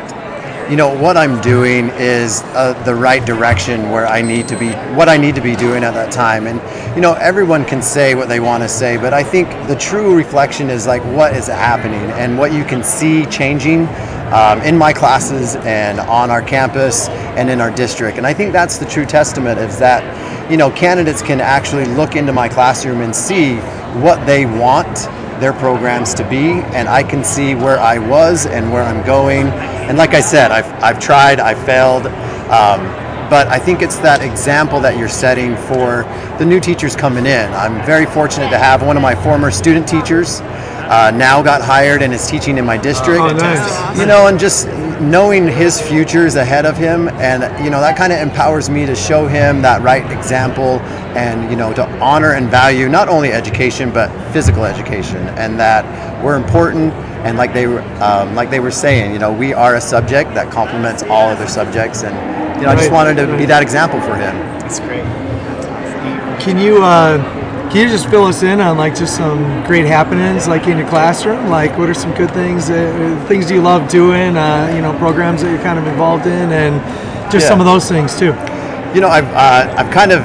you 0.69 0.77
know 0.77 0.95
what 0.95 1.17
I'm 1.17 1.41
doing 1.41 1.89
is 1.95 2.43
uh, 2.53 2.79
the 2.85 2.93
right 2.93 3.25
direction 3.25 3.89
where 3.89 4.05
I 4.05 4.21
need 4.21 4.47
to 4.49 4.57
be, 4.57 4.69
what 4.95 5.09
I 5.09 5.17
need 5.17 5.33
to 5.33 5.41
be 5.41 5.55
doing 5.55 5.83
at 5.83 5.95
that 5.95 6.11
time. 6.11 6.45
And 6.45 6.61
you 6.95 7.01
know, 7.01 7.13
everyone 7.13 7.65
can 7.65 7.81
say 7.81 8.13
what 8.13 8.29
they 8.29 8.39
want 8.39 8.61
to 8.61 8.69
say, 8.69 8.97
but 8.97 9.11
I 9.11 9.23
think 9.23 9.49
the 9.67 9.75
true 9.75 10.15
reflection 10.15 10.69
is 10.69 10.85
like 10.85 11.03
what 11.03 11.35
is 11.35 11.47
happening 11.47 12.11
and 12.11 12.37
what 12.37 12.53
you 12.53 12.63
can 12.63 12.83
see 12.83 13.25
changing. 13.25 13.87
Um, 14.33 14.61
in 14.61 14.75
my 14.75 14.93
classes 14.93 15.55
and 15.57 15.99
on 15.99 16.31
our 16.31 16.41
campus 16.41 17.07
and 17.37 17.51
in 17.51 17.61
our 17.61 17.69
district. 17.69 18.17
And 18.17 18.25
I 18.25 18.33
think 18.33 18.51
that's 18.51 18.79
the 18.79 18.85
true 18.85 19.05
testament 19.05 19.59
is 19.59 19.77
that, 19.77 20.01
you 20.49 20.57
know, 20.57 20.71
candidates 20.71 21.21
can 21.21 21.39
actually 21.39 21.85
look 21.85 22.15
into 22.15 22.33
my 22.33 22.49
classroom 22.49 23.01
and 23.01 23.15
see 23.15 23.57
what 24.01 24.25
they 24.25 24.47
want 24.47 25.07
their 25.39 25.53
programs 25.53 26.15
to 26.15 26.27
be. 26.29 26.61
And 26.73 26.87
I 26.89 27.03
can 27.03 27.23
see 27.23 27.53
where 27.53 27.79
I 27.79 27.99
was 27.99 28.47
and 28.47 28.73
where 28.73 28.81
I'm 28.81 29.05
going. 29.05 29.49
And 29.87 29.99
like 29.99 30.15
I 30.15 30.21
said 30.21 30.51
I've, 30.51 30.71
I've 30.81 30.99
tried 30.99 31.39
I've 31.39 31.63
failed. 31.63 32.07
Um, 32.07 32.81
but 33.29 33.47
I 33.47 33.59
think 33.59 33.81
it's 33.81 33.97
that 33.99 34.23
example 34.23 34.79
that 34.81 34.97
you're 34.97 35.09
setting 35.09 35.55
for 35.55 36.03
the 36.39 36.45
new 36.45 36.59
teachers 36.59 36.95
coming 36.95 37.25
in. 37.25 37.53
I'm 37.53 37.85
very 37.85 38.05
fortunate 38.05 38.49
to 38.49 38.57
have 38.57 38.81
one 38.81 38.97
of 38.97 39.03
my 39.03 39.15
former 39.15 39.51
student 39.51 39.87
teachers 39.87 40.41
uh, 40.93 41.11
now 41.11 41.41
got 41.41 41.59
hired 41.61 42.03
and 42.03 42.13
is 42.13 42.27
teaching 42.27 42.59
in 42.59 42.65
my 42.65 42.77
district. 42.77 43.19
Oh, 43.19 43.33
nice. 43.33 43.99
you 43.99 44.05
know 44.05 44.27
and 44.27 44.39
just 44.39 44.67
knowing 45.01 45.47
his 45.47 45.81
future 45.81 46.25
is 46.25 46.35
ahead 46.35 46.65
of 46.65 46.77
him 46.77 47.09
and 47.09 47.41
you 47.63 47.71
know 47.71 47.81
that 47.81 47.97
kind 47.97 48.13
of 48.13 48.19
empowers 48.19 48.69
me 48.69 48.85
to 48.85 48.95
show 48.95 49.27
him 49.27 49.61
that 49.61 49.81
right 49.81 50.09
example 50.11 50.79
and 51.17 51.49
you 51.49 51.57
know 51.57 51.73
to 51.73 51.83
honor 51.99 52.33
and 52.33 52.47
value 52.47 52.87
not 52.87 53.09
only 53.09 53.31
education 53.31 53.91
but 53.91 54.07
physical 54.31 54.65
education 54.65 55.17
and 55.39 55.59
that 55.59 55.83
we're 56.23 56.35
important 56.35 56.93
and 57.25 57.37
like 57.37 57.53
they 57.53 57.65
were 57.65 57.81
um, 58.03 58.35
like 58.35 58.51
they 58.51 58.59
were 58.59 58.71
saying 58.71 59.11
you 59.11 59.19
know 59.19 59.33
we 59.33 59.51
are 59.51 59.75
a 59.75 59.81
subject 59.81 60.33
that 60.35 60.51
complements 60.51 61.01
all 61.03 61.27
other 61.29 61.47
subjects 61.47 62.03
and 62.03 62.15
you 62.59 62.67
know 62.67 62.71
i 62.71 62.75
just 62.75 62.91
wanted 62.91 63.15
to 63.15 63.25
be 63.35 63.45
that 63.45 63.63
example 63.63 63.99
for 64.01 64.15
him. 64.15 64.35
That's 64.61 64.79
great. 64.79 65.03
Can 66.39 66.57
you 66.59 66.83
uh, 66.83 67.17
can 67.69 67.77
you 67.87 67.89
just 67.89 68.09
fill 68.09 68.25
us 68.25 68.43
in 68.43 68.59
on 68.61 68.77
like 68.77 68.95
just 68.95 69.15
some 69.15 69.63
great 69.65 69.85
happenings 69.85 70.47
like 70.47 70.67
in 70.67 70.77
your 70.77 70.87
classroom? 70.89 71.49
Like 71.49 71.77
what 71.77 71.89
are 71.89 71.93
some 71.93 72.13
good 72.13 72.31
things? 72.31 72.69
Uh, 72.69 73.25
things 73.27 73.49
you 73.49 73.61
love 73.61 73.89
doing? 73.89 74.37
Uh, 74.37 74.71
you 74.75 74.81
know, 74.81 74.93
programs 74.99 75.41
that 75.41 75.49
you're 75.51 75.61
kind 75.63 75.79
of 75.79 75.87
involved 75.87 76.25
in, 76.27 76.51
and 76.51 76.81
just 77.31 77.43
Yeah. 77.45 77.49
some 77.49 77.59
of 77.59 77.65
those 77.65 77.87
things 77.87 78.17
too. 78.17 78.33
you 78.93 79.01
know 79.01 79.07
i've 79.09 79.25
uh, 79.33 79.73
i've 79.79 79.89
kind 79.91 80.11
of 80.11 80.21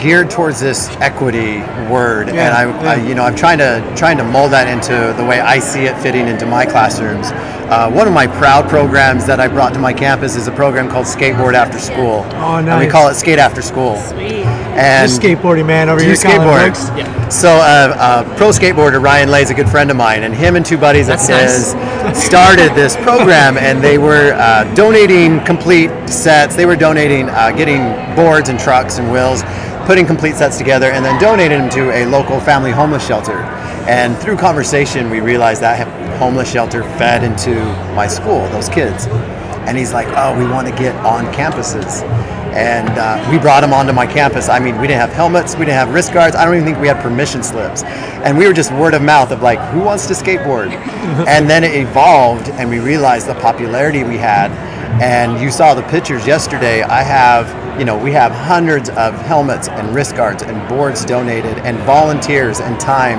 geared 0.00 0.30
towards 0.30 0.58
this 0.60 0.88
equity 0.96 1.58
word, 1.92 2.28
Yeah, 2.28 2.46
and 2.46 2.54
I, 2.56 2.82
yeah. 2.82 2.90
I, 3.02 3.08
you 3.08 3.14
know, 3.14 3.22
I'm 3.24 3.36
trying 3.36 3.58
to 3.58 3.92
trying 3.96 4.16
to 4.18 4.24
mold 4.24 4.52
that 4.52 4.66
into 4.68 5.14
the 5.20 5.24
way 5.24 5.40
I 5.40 5.58
see 5.58 5.80
it 5.84 5.96
fitting 5.98 6.26
into 6.26 6.46
my 6.46 6.64
classrooms. 6.64 7.26
Uh, 7.70 7.88
one 7.88 8.08
of 8.08 8.12
my 8.12 8.26
proud 8.26 8.68
programs 8.68 9.26
that 9.26 9.38
I 9.38 9.46
brought 9.46 9.72
to 9.74 9.78
my 9.78 9.92
campus 9.92 10.34
is 10.34 10.48
a 10.48 10.50
program 10.52 10.88
called 10.88 11.06
Skateboard 11.06 11.54
After 11.54 11.78
School. 11.78 12.24
Oh, 12.32 12.56
And 12.56 12.80
we 12.84 12.90
call 12.90 13.08
it 13.08 13.14
Skate 13.14 13.38
After 13.38 13.62
School. 13.62 13.94
Sweet. 13.96 14.44
And 14.74 15.08
This 15.08 15.16
skateboarding 15.18 15.66
man 15.66 15.88
over 15.88 16.00
here. 16.00 16.10
you 16.10 16.16
Colin 16.18 16.40
skateboard? 16.40 16.94
Brooks. 16.96 17.34
So, 17.36 17.48
uh, 17.48 17.94
uh, 17.96 18.36
pro 18.36 18.48
skateboarder 18.48 19.00
Ryan 19.00 19.30
Lay 19.30 19.42
is 19.42 19.50
a 19.50 19.54
good 19.54 19.68
friend 19.68 19.88
of 19.88 19.96
mine, 19.96 20.24
and 20.24 20.34
him 20.34 20.56
and 20.56 20.66
two 20.66 20.78
buddies 20.78 21.08
of 21.08 21.18
That's 21.24 21.28
his 21.28 22.20
started 22.24 22.74
this 22.74 22.96
program, 22.96 23.56
and 23.56 23.80
they 23.80 23.98
were 23.98 24.32
uh, 24.34 24.64
donating 24.74 25.38
complete 25.44 25.90
sets. 26.08 26.56
They 26.56 26.66
were 26.66 26.74
donating, 26.76 27.28
uh, 27.28 27.52
getting 27.52 27.82
boards 28.16 28.48
and 28.48 28.58
trucks 28.58 28.98
and 28.98 29.12
wheels, 29.12 29.42
putting 29.90 30.06
complete 30.06 30.36
sets 30.36 30.56
together, 30.56 30.92
and 30.92 31.04
then 31.04 31.20
donated 31.20 31.58
them 31.58 31.68
to 31.68 31.90
a 31.90 32.06
local 32.06 32.38
family 32.38 32.70
homeless 32.70 33.04
shelter. 33.04 33.40
And 33.90 34.16
through 34.18 34.36
conversation, 34.36 35.10
we 35.10 35.18
realized 35.18 35.62
that 35.62 35.84
homeless 36.16 36.48
shelter 36.48 36.84
fed 36.96 37.24
into 37.24 37.56
my 37.96 38.06
school, 38.06 38.48
those 38.50 38.68
kids. 38.68 39.08
And 39.66 39.76
he's 39.76 39.92
like, 39.92 40.06
"Oh, 40.10 40.38
we 40.38 40.48
want 40.48 40.68
to 40.68 40.74
get 40.76 40.94
on 41.04 41.24
campuses." 41.34 42.04
and 42.50 42.88
uh, 42.98 43.30
we 43.30 43.38
brought 43.38 43.60
them 43.60 43.72
onto 43.72 43.92
my 43.92 44.06
campus. 44.06 44.48
I 44.48 44.58
mean, 44.58 44.80
we 44.80 44.86
didn't 44.86 45.00
have 45.00 45.12
helmets, 45.12 45.54
we 45.54 45.64
didn't 45.64 45.78
have 45.78 45.94
wrist 45.94 46.12
guards. 46.12 46.34
I 46.34 46.44
don't 46.44 46.54
even 46.54 46.66
think 46.66 46.78
we 46.78 46.88
had 46.88 47.00
permission 47.00 47.42
slips, 47.42 47.84
and 47.84 48.36
we 48.36 48.46
were 48.46 48.52
just 48.52 48.72
word 48.72 48.94
of 48.94 49.02
mouth 49.02 49.30
of 49.30 49.42
like, 49.42 49.60
who 49.70 49.80
wants 49.80 50.06
to 50.06 50.14
skateboard? 50.14 50.70
and 51.28 51.48
then 51.48 51.62
it 51.62 51.74
evolved, 51.74 52.48
and 52.50 52.68
we 52.68 52.80
realized 52.80 53.28
the 53.28 53.34
popularity 53.36 54.02
we 54.02 54.16
had. 54.16 54.50
And 55.00 55.40
you 55.40 55.50
saw 55.50 55.74
the 55.74 55.84
pictures 55.84 56.26
yesterday. 56.26 56.82
I 56.82 57.02
have, 57.02 57.46
you 57.80 57.86
know, 57.86 57.96
we 57.96 58.12
have 58.12 58.30
hundreds 58.30 58.90
of 58.90 59.14
helmets 59.22 59.66
and 59.68 59.94
wrist 59.94 60.14
guards 60.14 60.42
and 60.42 60.68
boards 60.68 61.02
donated, 61.02 61.56
and 61.60 61.78
volunteers 61.78 62.60
and 62.60 62.78
time, 62.78 63.18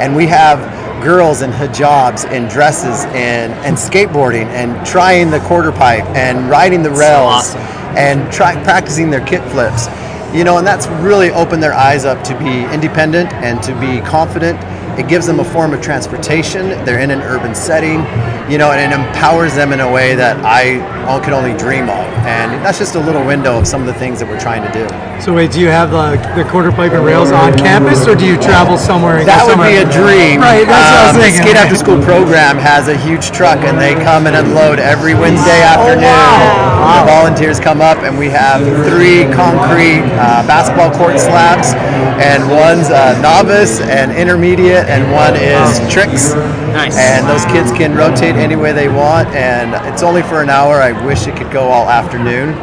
and 0.00 0.16
we 0.16 0.26
have 0.26 0.58
girls 1.04 1.42
in 1.42 1.50
hijabs 1.50 2.24
and 2.24 2.48
dresses 2.48 3.04
and, 3.14 3.52
and 3.66 3.76
skateboarding 3.76 4.46
and 4.46 4.84
trying 4.86 5.30
the 5.30 5.40
quarter 5.40 5.70
pipe 5.70 6.06
and 6.16 6.48
riding 6.48 6.82
the 6.82 6.90
rails 6.90 7.54
awesome. 7.54 7.60
and 7.98 8.32
try 8.32 8.54
practicing 8.64 9.10
their 9.10 9.24
kick 9.26 9.42
flips. 9.50 9.88
You 10.34 10.42
know, 10.42 10.56
and 10.56 10.66
that's 10.66 10.86
really 11.04 11.30
opened 11.30 11.62
their 11.62 11.74
eyes 11.74 12.06
up 12.06 12.24
to 12.24 12.38
be 12.38 12.64
independent 12.72 13.30
and 13.34 13.62
to 13.62 13.78
be 13.78 14.00
confident. 14.00 14.58
It 14.98 15.06
gives 15.06 15.26
them 15.26 15.38
a 15.38 15.44
form 15.44 15.74
of 15.74 15.82
transportation. 15.82 16.70
They're 16.86 17.00
in 17.00 17.10
an 17.10 17.20
urban 17.20 17.54
setting, 17.54 17.98
you 18.48 18.56
know, 18.58 18.72
and 18.72 18.80
it 18.80 18.94
empowers 18.96 19.54
them 19.54 19.72
in 19.72 19.80
a 19.80 19.90
way 19.90 20.14
that 20.14 20.36
I 20.44 20.80
all 21.06 21.20
could 21.20 21.32
only 21.32 21.56
dream 21.56 21.84
of. 21.88 22.04
And 22.28 22.52
that's 22.64 22.78
just 22.78 22.94
a 22.94 23.00
little 23.00 23.24
window 23.24 23.58
of 23.58 23.66
some 23.66 23.80
of 23.80 23.86
the 23.86 23.94
things 23.94 24.18
that 24.20 24.28
we're 24.28 24.40
trying 24.40 24.64
to 24.64 24.72
do. 24.72 24.84
So 25.20 25.34
wait, 25.34 25.50
do 25.50 25.60
you 25.60 25.66
have 25.68 25.90
the, 25.90 26.14
the 26.38 26.48
quarter 26.48 26.70
pipe 26.70 26.92
and 26.92 27.04
rails 27.04 27.32
on 27.32 27.56
campus, 27.58 28.06
or 28.06 28.14
do 28.14 28.24
you 28.24 28.38
travel 28.38 28.78
somewhere? 28.78 29.18
And 29.18 29.26
go 29.26 29.32
That 29.34 29.44
would 29.44 29.58
somewhere? 29.58 29.74
be 29.74 29.82
a 29.82 29.88
dream. 29.90 30.38
Right, 30.40 30.62
that's 30.62 30.88
what 30.88 30.94
I 30.94 31.06
was 31.10 31.16
Um, 31.16 31.20
the 31.20 31.26
thinking. 31.26 31.42
Skate 31.42 31.58
After 31.58 31.76
School 31.76 31.98
program 32.06 32.54
has 32.56 32.86
a 32.86 32.96
huge 32.96 33.34
truck, 33.34 33.58
and 33.66 33.74
they 33.76 33.98
come 34.06 34.26
and 34.30 34.36
unload 34.38 34.78
every 34.78 35.18
Wednesday 35.18 35.58
afternoon. 35.60 36.06
Oh, 36.06 36.14
afternoon. 36.14 37.02
The 37.02 37.08
volunteers 37.10 37.58
come 37.58 37.80
up, 37.82 37.98
and 38.06 38.14
we 38.16 38.30
have 38.30 38.62
three 38.86 39.26
concrete 39.34 40.06
uh, 40.22 40.46
basketball 40.46 40.94
court 40.94 41.18
slabs, 41.18 41.74
and 42.22 42.46
one's 42.46 42.88
uh, 42.94 43.18
novice 43.18 43.82
and 43.82 44.14
intermediate, 44.14 44.86
and 44.86 45.02
one 45.10 45.34
is 45.34 45.82
tricks. 45.90 46.38
Nice. 46.78 46.94
And 46.94 47.26
those 47.26 47.42
kids 47.50 47.74
can 47.74 47.96
rotate 47.98 48.37
any 48.38 48.56
way 48.56 48.72
they 48.72 48.88
want, 48.88 49.28
and 49.28 49.74
it's 49.92 50.02
only 50.02 50.22
for 50.22 50.42
an 50.42 50.50
hour. 50.50 50.76
I 50.76 50.92
wish 51.04 51.26
it 51.26 51.36
could 51.36 51.50
go 51.50 51.62
all 51.62 51.88
afternoon. 51.88 52.54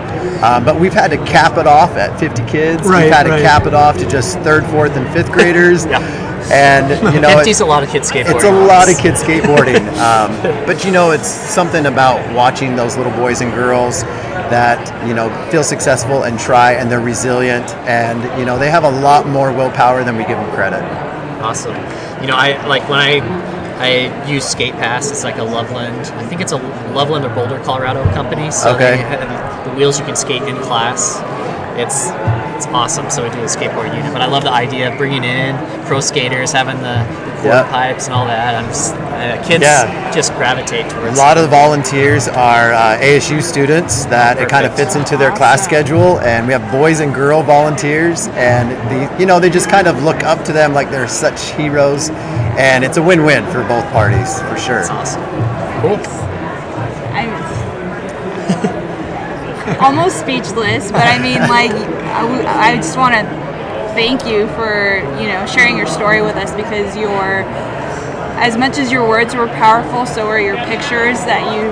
Um, 0.43 0.65
but 0.65 0.79
we've 0.79 0.93
had 0.93 1.09
to 1.09 1.17
cap 1.17 1.57
it 1.57 1.67
off 1.67 1.91
at 1.91 2.19
50 2.19 2.45
kids. 2.45 2.83
Right, 2.83 3.05
we've 3.05 3.13
had 3.13 3.23
to 3.23 3.29
right. 3.29 3.41
cap 3.41 3.65
it 3.65 3.73
off 3.73 3.97
to 3.97 4.07
just 4.07 4.39
third, 4.39 4.65
fourth, 4.65 4.95
and 4.95 5.11
fifth 5.13 5.31
graders. 5.31 5.85
And 6.51 7.13
you 7.13 7.21
know, 7.21 7.29
Empties 7.29 7.61
a 7.61 7.65
lot 7.65 7.83
of 7.83 7.89
kids 7.89 8.11
skateboarding. 8.11 8.35
it's 8.35 8.43
a 8.43 8.51
lot 8.51 8.89
of 8.89 8.97
kids 8.97 9.23
skateboarding. 9.23 9.81
um, 9.97 10.65
but 10.65 10.85
you 10.85 10.91
know, 10.91 11.11
it's 11.11 11.27
something 11.27 11.87
about 11.87 12.33
watching 12.35 12.75
those 12.75 12.97
little 12.97 13.13
boys 13.13 13.41
and 13.41 13.51
girls 13.53 14.03
that 14.51 15.07
you 15.07 15.15
know 15.15 15.29
feel 15.49 15.63
successful 15.63 16.23
and 16.23 16.37
try, 16.37 16.73
and 16.73 16.91
they're 16.91 16.99
resilient, 16.99 17.67
and 17.87 18.39
you 18.39 18.45
know 18.45 18.59
they 18.59 18.69
have 18.69 18.83
a 18.83 18.89
lot 18.89 19.27
more 19.27 19.51
willpower 19.51 20.03
than 20.03 20.17
we 20.17 20.23
give 20.25 20.37
them 20.37 20.51
credit. 20.53 20.83
Awesome. 21.41 21.75
You 22.21 22.27
know, 22.27 22.35
I 22.35 22.63
like 22.67 22.87
when 22.89 22.99
I 22.99 23.64
I 23.77 24.25
use 24.29 24.45
Skate 24.45 24.73
Pass. 24.73 25.11
It's 25.11 25.23
like 25.23 25.37
a 25.37 25.43
Loveland. 25.43 25.97
I 26.17 26.23
think 26.25 26.41
it's 26.41 26.53
a 26.53 26.57
Loveland 26.93 27.25
or 27.25 27.29
Boulder, 27.29 27.59
Colorado 27.59 28.03
company. 28.13 28.49
So 28.51 28.69
Okay. 28.75 28.97
they 28.97 29.69
the 29.69 29.75
wheels 29.75 29.99
you 29.99 30.05
can 30.05 30.15
skate 30.15 30.43
in 30.43 30.55
class. 30.57 31.21
It's 31.77 32.09
it's 32.55 32.67
awesome. 32.67 33.09
So 33.09 33.21
we 33.23 33.29
do 33.31 33.39
a 33.41 33.45
skateboard 33.47 33.93
unit, 33.93 34.13
but 34.13 34.21
I 34.21 34.27
love 34.27 34.43
the 34.43 34.51
idea 34.51 34.89
of 34.89 34.97
bringing 34.97 35.25
in 35.25 35.57
pro 35.85 35.99
skaters, 35.99 36.53
having 36.53 36.77
the, 36.77 37.03
the 37.25 37.31
quarter 37.41 37.47
Yeah. 37.49 37.69
pipes 37.69 38.05
and 38.05 38.15
all 38.15 38.25
that. 38.27 38.55
I'm 38.55 38.65
just, 38.69 38.95
uh, 38.95 39.43
kids 39.43 39.61
Yeah. 39.65 40.09
just 40.13 40.33
gravitate 40.35 40.83
towards. 40.89 40.93
A 40.95 41.01
towards. 41.07 41.17
lot 41.17 41.35
of 41.35 41.43
the 41.43 41.49
volunteers 41.49 42.29
are 42.29 42.71
uh, 42.73 42.97
ASU 43.01 43.41
students 43.41 44.05
that 44.05 44.37
it 44.39 44.47
kind 44.47 44.65
of 44.65 44.73
fits 44.73 44.95
into 44.95 45.17
their 45.17 45.31
class 45.31 45.65
schedule, 45.65 46.21
and 46.21 46.47
we 46.47 46.53
have 46.53 46.71
boys 46.71 47.01
and 47.01 47.13
girl 47.13 47.43
volunteers, 47.43 48.29
and 48.37 48.71
the 48.89 49.09
you 49.19 49.25
know 49.25 49.41
they 49.41 49.49
just 49.49 49.67
kind 49.69 49.87
of 49.87 50.01
look 50.01 50.23
up 50.23 50.45
to 50.45 50.53
them 50.53 50.73
like 50.73 50.89
they're 50.91 51.09
such 51.09 51.41
heroes, 51.51 52.09
and 52.57 52.83
it's 52.83 52.97
a 52.97 53.03
win-win 53.03 53.43
for 53.51 53.63
both 53.67 53.85
parties 53.91 54.41
for 54.43 54.57
sure. 54.57 54.79
It's 54.79 54.89
awesome. 54.89 55.21
Cool. 55.81 55.99
I'm 57.15 57.31
almost 59.81 60.19
speechless, 60.19 60.91
but 60.91 61.07
I 61.07 61.19
mean, 61.21 61.39
like, 61.41 61.71
I, 61.71 62.21
w- 62.21 62.47
I 62.47 62.75
just 62.75 62.97
want 62.97 63.15
to 63.15 63.21
thank 63.93 64.25
you 64.25 64.47
for 64.49 64.97
you 65.21 65.27
know 65.27 65.45
sharing 65.45 65.77
your 65.77 65.87
story 65.87 66.21
with 66.21 66.35
us 66.35 66.53
because 66.55 66.95
your 66.95 67.43
as 68.37 68.57
much 68.57 68.77
as 68.77 68.91
your 68.91 69.07
words 69.07 69.33
were 69.35 69.47
powerful, 69.47 70.05
so 70.05 70.27
were 70.27 70.39
your 70.39 70.57
pictures 70.57 71.17
that 71.25 71.55
you 71.55 71.71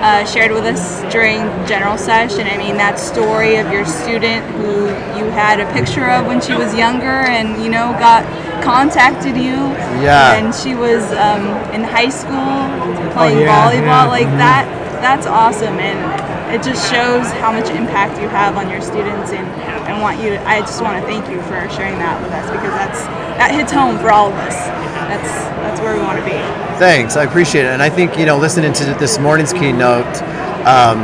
uh, 0.00 0.24
shared 0.24 0.50
with 0.52 0.64
us 0.64 1.00
during 1.12 1.44
general 1.66 1.98
session. 1.98 2.46
I 2.46 2.56
mean, 2.56 2.76
that 2.76 2.98
story 2.98 3.56
of 3.56 3.70
your 3.70 3.84
student 3.84 4.44
who 4.56 4.88
you 5.18 5.28
had 5.30 5.60
a 5.60 5.70
picture 5.72 6.08
of 6.08 6.26
when 6.26 6.40
she 6.40 6.54
was 6.54 6.74
younger, 6.74 7.28
and 7.28 7.62
you 7.62 7.70
know 7.70 7.92
got 8.00 8.24
contacted 8.64 9.36
you. 9.36 9.76
Yeah. 10.00 10.36
And 10.36 10.54
she 10.54 10.74
was 10.74 11.04
um, 11.12 11.44
in 11.76 11.84
high 11.84 12.08
school 12.08 12.56
playing 13.12 13.44
yeah, 13.44 13.52
volleyball. 13.52 13.84
yeah, 13.84 14.06
like 14.06 14.28
mhm. 14.28 14.38
that. 14.38 14.64
That's 15.00 15.26
awesome, 15.26 15.80
and 15.80 15.96
it 16.52 16.62
just 16.62 16.90
shows 16.92 17.24
how 17.40 17.52
much 17.52 17.70
impact 17.70 18.20
you 18.20 18.28
have 18.28 18.56
on 18.56 18.68
your 18.68 18.80
students. 18.80 19.32
And 19.32 19.46
I 19.84 20.00
want 20.00 20.20
you 20.20 20.30
to. 20.30 20.48
I 20.48 20.60
just 20.60 20.80
want 20.82 21.00
to 21.00 21.06
thank 21.06 21.28
you 21.28 21.40
for 21.42 21.68
sharing 21.72 21.98
that 22.00 22.20
with 22.22 22.32
us 22.32 22.48
because 22.50 22.72
that's 22.72 23.04
that 23.36 23.50
hits 23.52 23.72
home 23.72 23.98
for 23.98 24.10
all 24.10 24.28
of 24.28 24.36
us. 24.36 24.56
That's 25.08 25.32
that's 25.60 25.80
where 25.80 25.96
we 25.96 26.00
want 26.00 26.18
to 26.18 26.24
be. 26.24 26.69
Thanks, 26.80 27.14
I 27.14 27.24
appreciate 27.24 27.66
it. 27.66 27.72
And 27.72 27.82
I 27.82 27.90
think 27.90 28.16
you 28.16 28.24
know, 28.24 28.38
listening 28.38 28.72
to 28.72 28.84
this 28.98 29.18
morning's 29.18 29.52
keynote, 29.52 30.06
um, 30.64 31.00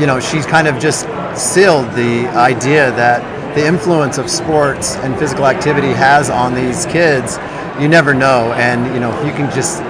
you 0.00 0.06
know, 0.06 0.18
she's 0.18 0.46
kind 0.46 0.66
of 0.66 0.78
just 0.80 1.02
sealed 1.36 1.92
the 1.92 2.26
idea 2.28 2.90
that 2.92 3.20
the 3.54 3.66
influence 3.66 4.16
of 4.16 4.30
sports 4.30 4.96
and 4.96 5.14
physical 5.18 5.48
activity 5.48 5.88
has 5.88 6.30
on 6.30 6.54
these 6.54 6.86
kids. 6.86 7.36
You 7.78 7.88
never 7.88 8.14
know, 8.14 8.54
and 8.54 8.86
you 8.94 8.98
know, 8.98 9.12
if 9.20 9.26
you 9.26 9.32
can 9.32 9.54
just 9.54 9.82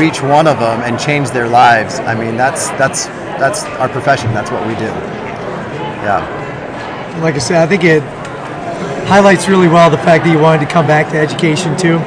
reach 0.00 0.22
one 0.22 0.46
of 0.46 0.58
them 0.58 0.80
and 0.80 0.98
change 0.98 1.28
their 1.28 1.46
lives, 1.46 1.98
I 1.98 2.14
mean, 2.14 2.38
that's 2.38 2.70
that's 2.70 3.04
that's 3.36 3.64
our 3.76 3.90
profession. 3.90 4.32
That's 4.32 4.50
what 4.50 4.66
we 4.66 4.72
do. 4.76 4.88
Yeah. 6.08 7.20
like 7.20 7.34
I 7.34 7.38
said, 7.38 7.58
I 7.62 7.66
think 7.66 7.84
it 7.84 8.02
highlights 9.08 9.46
really 9.46 9.68
well 9.68 9.90
the 9.90 9.98
fact 9.98 10.24
that 10.24 10.30
you 10.30 10.38
wanted 10.38 10.64
to 10.64 10.72
come 10.72 10.86
back 10.86 11.12
to 11.12 11.18
education 11.18 11.76
too. 11.76 12.00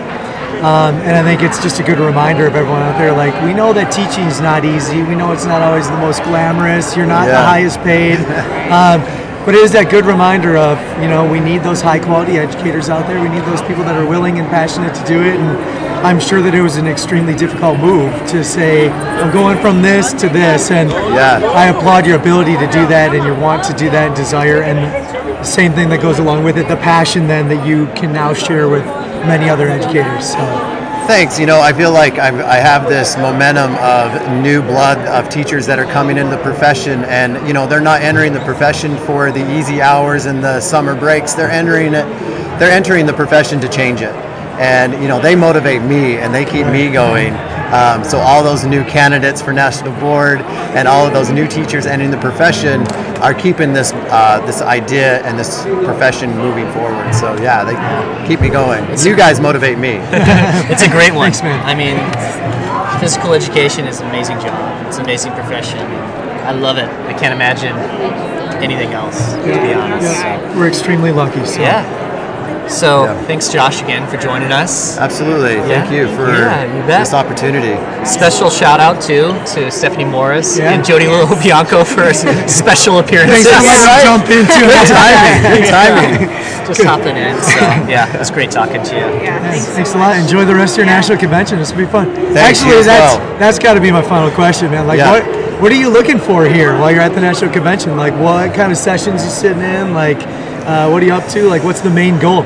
Um, 0.62 0.94
and 1.02 1.18
I 1.18 1.24
think 1.24 1.42
it's 1.42 1.62
just 1.62 1.80
a 1.80 1.84
good 1.84 1.98
reminder 1.98 2.46
of 2.46 2.56
everyone 2.56 2.84
out 2.84 2.98
there. 3.00 3.12
Like 3.12 3.34
we 3.44 3.52
know 3.52 3.74
that 3.74 3.92
teaching 3.92 4.26
is 4.26 4.40
not 4.40 4.64
easy. 4.64 5.02
We 5.02 5.16
know 5.16 5.32
it's 5.32 5.46
not 5.46 5.62
always 5.62 5.90
the 5.90 5.98
most 5.98 6.22
glamorous. 6.24 6.96
You're 6.96 7.08
not 7.08 7.26
the 7.26 7.38
highest 7.38 7.80
paid. 7.82 8.20
Um, 8.72 9.02
but 9.44 9.56
it 9.56 9.62
is 9.62 9.74
that 9.74 9.90
good 9.90 10.06
reminder 10.06 10.56
of 10.56 10.78
you 11.02 11.10
know 11.10 11.30
we 11.30 11.42
need 11.42 11.62
those 11.62 11.82
high 11.82 12.00
quality 12.00 12.38
educators 12.38 12.90
out 12.90 13.06
there. 13.08 13.20
We 13.20 13.28
need 13.28 13.44
those 13.44 13.62
people 13.64 13.84
that 13.84 13.98
are 13.98 14.08
willing 14.08 14.40
and 14.40 14.48
passionate 14.48 14.96
to 14.96 15.04
do 15.04 15.20
it. 15.22 15.36
And 15.36 15.58
I'm 16.06 16.20
sure 16.20 16.42
that 16.42 16.56
it 16.56 16.62
was 16.62 16.78
an 16.78 16.88
extremely 16.88 17.36
difficult 17.36 17.80
move 17.80 18.14
to 18.30 18.44
say 18.44 18.90
I'm 18.90 19.34
going 19.34 19.58
from 19.60 19.82
this 19.82 20.14
to 20.14 20.30
this. 20.30 20.72
And 20.72 20.90
Yeah. 20.90 21.42
I 21.54 21.66
applaud 21.66 22.06
your 22.06 22.18
ability 22.18 22.54
to 22.54 22.68
do 22.72 22.86
that 22.88 23.14
and 23.14 23.26
your 23.26 23.38
want 23.38 23.64
to 23.66 23.74
do 23.74 23.90
that 23.90 24.08
and 24.08 24.16
desire 24.16 24.62
and 24.62 24.78
the 24.78 25.44
same 25.44 25.74
thing 25.74 25.90
that 25.90 26.02
goes 26.02 26.20
along 26.20 26.44
with 26.44 26.58
it, 26.58 26.68
the 26.68 26.78
passion 26.78 27.28
then 27.28 27.50
that 27.50 27.66
you 27.66 27.88
can 27.96 28.14
now 28.14 28.32
share 28.34 28.70
with 28.70 28.86
many 29.26 29.50
other 29.50 29.68
educators. 29.70 30.32
So 30.32 30.38
Thanks. 31.08 31.40
You 31.40 31.46
know, 31.48 31.60
I 31.60 31.74
feel 31.74 31.92
like 31.92 32.20
I've, 32.20 32.40
I 32.40 32.56
have 32.58 32.88
this 32.88 33.18
momentum 33.18 33.76
of 33.78 34.14
new 34.42 34.62
blood 34.62 35.00
of 35.08 35.30
teachers 35.30 35.66
that 35.66 35.80
are 35.80 35.86
coming 35.92 36.18
into 36.18 36.36
the 36.38 36.42
profession, 36.44 37.04
and 37.06 37.46
you 37.48 37.54
know, 37.54 37.68
they're 37.68 37.82
not 37.82 38.02
entering 38.02 38.34
the 38.34 38.40
profession 38.42 38.96
for 39.00 39.32
the 39.32 39.44
easy 39.58 39.82
hours 39.82 40.26
and 40.26 40.44
the 40.44 40.62
summer 40.62 40.96
breaks. 40.96 41.34
They're 41.34 41.52
entering 41.52 41.94
it. 41.94 42.06
They're 42.60 42.72
entering 42.72 43.06
the 43.08 43.14
profession 43.14 43.60
to 43.62 43.68
change 43.68 44.02
it. 44.02 44.14
and 44.62 44.94
you 45.02 45.08
know 45.08 45.20
they 45.20 45.36
motivate 45.36 45.82
me 45.82 46.18
and 46.18 46.34
they 46.34 46.46
keep 46.46 46.68
me 46.68 46.92
going. 46.92 47.34
Um, 47.72 48.04
so 48.04 48.18
all 48.20 48.44
those 48.44 48.66
new 48.66 48.84
candidates 48.84 49.42
for 49.42 49.54
national 49.54 49.98
board 50.00 50.42
and 50.76 50.88
all 50.88 51.06
of 51.08 51.14
those 51.14 51.30
new 51.32 51.48
teachers 51.48 51.86
entering 51.86 52.12
the 52.12 52.20
profession 52.20 52.82
are 53.22 53.34
keeping 53.34 53.72
this 53.72 53.94
uh, 53.94 54.44
this 54.46 54.62
idea 54.62 55.22
and 55.24 55.40
this 55.40 55.64
profession 55.86 56.36
moving 56.38 56.70
forward. 56.74 57.14
So 57.14 57.36
yeah, 57.42 57.64
they 57.64 58.28
keep 58.28 58.42
me 58.42 58.50
going. 58.50 58.84
You 59.00 59.16
guys 59.16 59.40
motivate 59.40 59.78
me. 59.78 60.00
It's 60.72 60.84
a 60.84 60.90
great 60.90 61.14
one. 61.14 61.32
Thanks, 61.32 61.44
man. 61.44 61.60
I 61.66 61.76
mean, 61.76 61.98
physical 63.00 63.34
education 63.34 63.86
is 63.88 64.00
an 64.00 64.08
amazing 64.08 64.40
job. 64.40 64.88
It's 64.88 64.98
an 64.98 65.04
amazing 65.04 65.34
profession. 65.34 65.80
I 65.80 66.52
love 66.52 66.78
it. 66.78 66.90
I 67.08 67.14
can't 67.14 67.34
imagine 67.34 67.76
anything 68.64 68.94
else, 68.94 69.34
to 69.34 69.44
be 69.44 69.74
honest. 69.74 70.04
Yeah, 70.04 70.58
we're 70.58 70.68
extremely 70.68 71.12
lucky. 71.12 71.46
So. 71.46 71.62
Yeah. 71.62 72.11
So 72.68 73.04
Yeah. 73.06 73.14
thanks, 73.28 73.50
Josh, 73.50 73.82
again 73.82 74.08
for 74.08 74.18
joining 74.18 74.52
us. 74.52 74.98
Absolutely. 74.98 75.60
Thank 75.68 75.92
you 75.92 76.08
for 76.16 76.32
Yeah, 76.32 76.64
you 76.64 76.84
this 76.88 77.14
opportunity. 77.14 77.76
Special 78.06 78.50
shout 78.50 78.80
out 78.80 79.02
too 79.02 79.36
to 79.54 79.70
Stephanie 79.72 80.06
Morris 80.06 80.58
Yeah. 80.58 80.72
and 80.72 80.84
Judy 80.86 81.06
LoBianco 81.06 81.86
for 81.86 82.04
s- 82.06 82.26
special 82.48 83.00
appearances. 83.00 83.46
Thanks 83.48 83.60
for 83.60 83.88
letting 83.88 83.98
me 83.98 84.04
jump 84.04 84.30
into 84.30 84.60
Good 84.60 84.70
it. 84.70 84.88
timing. 84.88 85.62
Good 85.62 85.70
timing. 86.30 86.30
Just 86.68 86.84
hopping 86.84 87.18
in. 87.18 87.42
So 87.42 87.60
yeah, 87.90 88.14
it 88.14 88.20
was 88.20 88.32
great 88.32 88.52
talking 88.52 88.82
to 88.84 88.96
you. 88.96 89.02
Yeah, 89.24 89.40
thanks. 89.40 89.66
Thanks 89.66 89.94
a 89.94 89.98
lot. 89.98 90.16
Enjoy 90.16 90.46
the 90.46 90.56
rest 90.56 90.74
of 90.74 90.78
your 90.78 90.86
national 90.88 91.18
convention. 91.18 91.60
This 91.60 91.72
will 91.72 91.80
be 91.80 91.86
fun. 91.86 92.14
Thanks, 92.34 92.62
Actually, 92.62 92.78
you 92.78 92.84
that's 92.84 93.18
well. 93.18 93.38
that's 93.40 93.60
got 93.60 93.74
to 93.74 93.82
be 93.82 93.92
my 93.92 94.02
final 94.02 94.32
question, 94.32 94.72
man. 94.72 94.88
Like, 94.88 95.00
Yeah. 95.00 95.12
what 95.12 95.24
what 95.62 95.72
are 95.72 95.76
you 95.76 95.90
looking 95.90 96.18
for 96.20 96.46
here 96.46 96.76
while 96.80 96.90
you're 96.92 97.02
at 97.02 97.14
the 97.14 97.22
national 97.22 97.52
convention? 97.52 97.96
Like, 97.98 98.14
what 98.18 98.54
kind 98.54 98.72
of 98.72 98.78
sessions 98.78 99.24
you 99.24 99.30
sitting 99.30 99.62
in? 99.62 99.94
Like, 99.94 100.20
uh, 100.66 100.90
what 100.90 101.02
are 101.04 101.06
you 101.06 101.14
up 101.14 101.28
to? 101.32 101.44
Like, 101.48 101.64
what's 101.64 101.82
the 101.82 101.90
main 101.90 102.20
goal? 102.20 102.44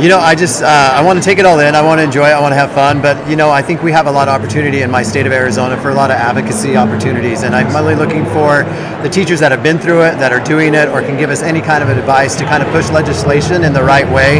You 0.00 0.08
know, 0.08 0.20
I 0.20 0.36
just 0.36 0.62
uh, 0.62 0.66
I 0.66 1.02
want 1.02 1.18
to 1.18 1.24
take 1.24 1.38
it 1.38 1.44
all 1.44 1.58
in. 1.58 1.74
I 1.74 1.82
want 1.82 1.98
to 1.98 2.04
enjoy 2.04 2.28
it. 2.28 2.32
I 2.32 2.40
want 2.40 2.52
to 2.52 2.56
have 2.56 2.70
fun. 2.70 3.02
But 3.02 3.28
you 3.28 3.34
know, 3.34 3.50
I 3.50 3.62
think 3.62 3.82
we 3.82 3.90
have 3.90 4.06
a 4.06 4.12
lot 4.12 4.28
of 4.28 4.40
opportunity 4.40 4.82
in 4.82 4.92
my 4.92 5.02
state 5.02 5.26
of 5.26 5.32
Arizona 5.32 5.76
for 5.80 5.90
a 5.90 5.94
lot 5.94 6.12
of 6.12 6.16
advocacy 6.16 6.76
opportunities, 6.76 7.42
and 7.42 7.52
I'm 7.52 7.74
really 7.74 7.96
looking 7.96 8.24
for 8.26 8.62
the 9.02 9.08
teachers 9.08 9.40
that 9.40 9.50
have 9.50 9.64
been 9.64 9.78
through 9.78 10.02
it, 10.02 10.14
that 10.18 10.32
are 10.32 10.38
doing 10.44 10.74
it, 10.74 10.88
or 10.88 11.00
can 11.00 11.18
give 11.18 11.30
us 11.30 11.42
any 11.42 11.60
kind 11.60 11.82
of 11.82 11.88
advice 11.90 12.36
to 12.36 12.44
kind 12.44 12.62
of 12.62 12.68
push 12.70 12.90
legislation 12.90 13.64
in 13.64 13.72
the 13.72 13.82
right 13.82 14.06
way 14.12 14.38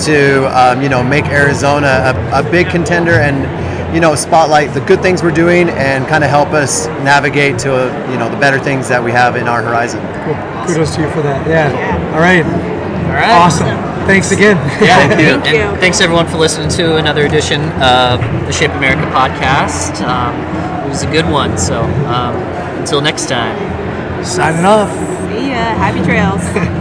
to 0.00 0.44
um, 0.52 0.82
you 0.82 0.90
know 0.90 1.02
make 1.02 1.24
Arizona 1.26 2.12
a, 2.32 2.40
a 2.40 2.50
big 2.50 2.68
contender 2.68 3.12
and 3.12 3.94
you 3.94 4.00
know 4.00 4.14
spotlight 4.14 4.74
the 4.74 4.80
good 4.80 5.00
things 5.00 5.22
we're 5.22 5.30
doing 5.30 5.70
and 5.70 6.06
kind 6.06 6.22
of 6.22 6.28
help 6.28 6.48
us 6.48 6.86
navigate 7.02 7.58
to 7.60 7.72
uh, 7.72 8.10
you 8.10 8.18
know 8.18 8.28
the 8.28 8.36
better 8.36 8.58
things 8.58 8.88
that 8.88 9.02
we 9.02 9.10
have 9.10 9.36
in 9.36 9.48
our 9.48 9.62
horizon. 9.62 10.00
Cool. 10.24 10.57
Kudos 10.68 10.94
to 10.96 11.02
you 11.02 11.10
for 11.10 11.22
that. 11.22 11.46
Yeah. 11.48 12.12
All 12.14 12.20
right. 12.20 12.44
All 12.44 13.14
right. 13.14 13.30
Awesome. 13.40 13.66
Thanks 14.06 14.30
again. 14.32 14.56
Yeah, 14.82 15.08
Thank 15.08 15.46
and 15.46 15.74
you. 15.74 15.80
thanks 15.80 16.00
everyone 16.00 16.26
for 16.26 16.36
listening 16.38 16.68
to 16.70 16.96
another 16.96 17.26
edition 17.26 17.60
of 17.82 18.20
the 18.46 18.52
Shape 18.52 18.70
America 18.72 19.02
podcast. 19.10 20.00
Um, 20.06 20.34
it 20.86 20.88
was 20.88 21.02
a 21.02 21.10
good 21.10 21.26
one. 21.28 21.58
So 21.58 21.82
um, 21.82 22.36
until 22.78 23.00
next 23.00 23.28
time. 23.28 23.56
Signing 24.24 24.64
off. 24.64 24.90
See 25.30 25.50
ya. 25.50 25.56
Happy 25.76 26.02
trails. 26.04 26.42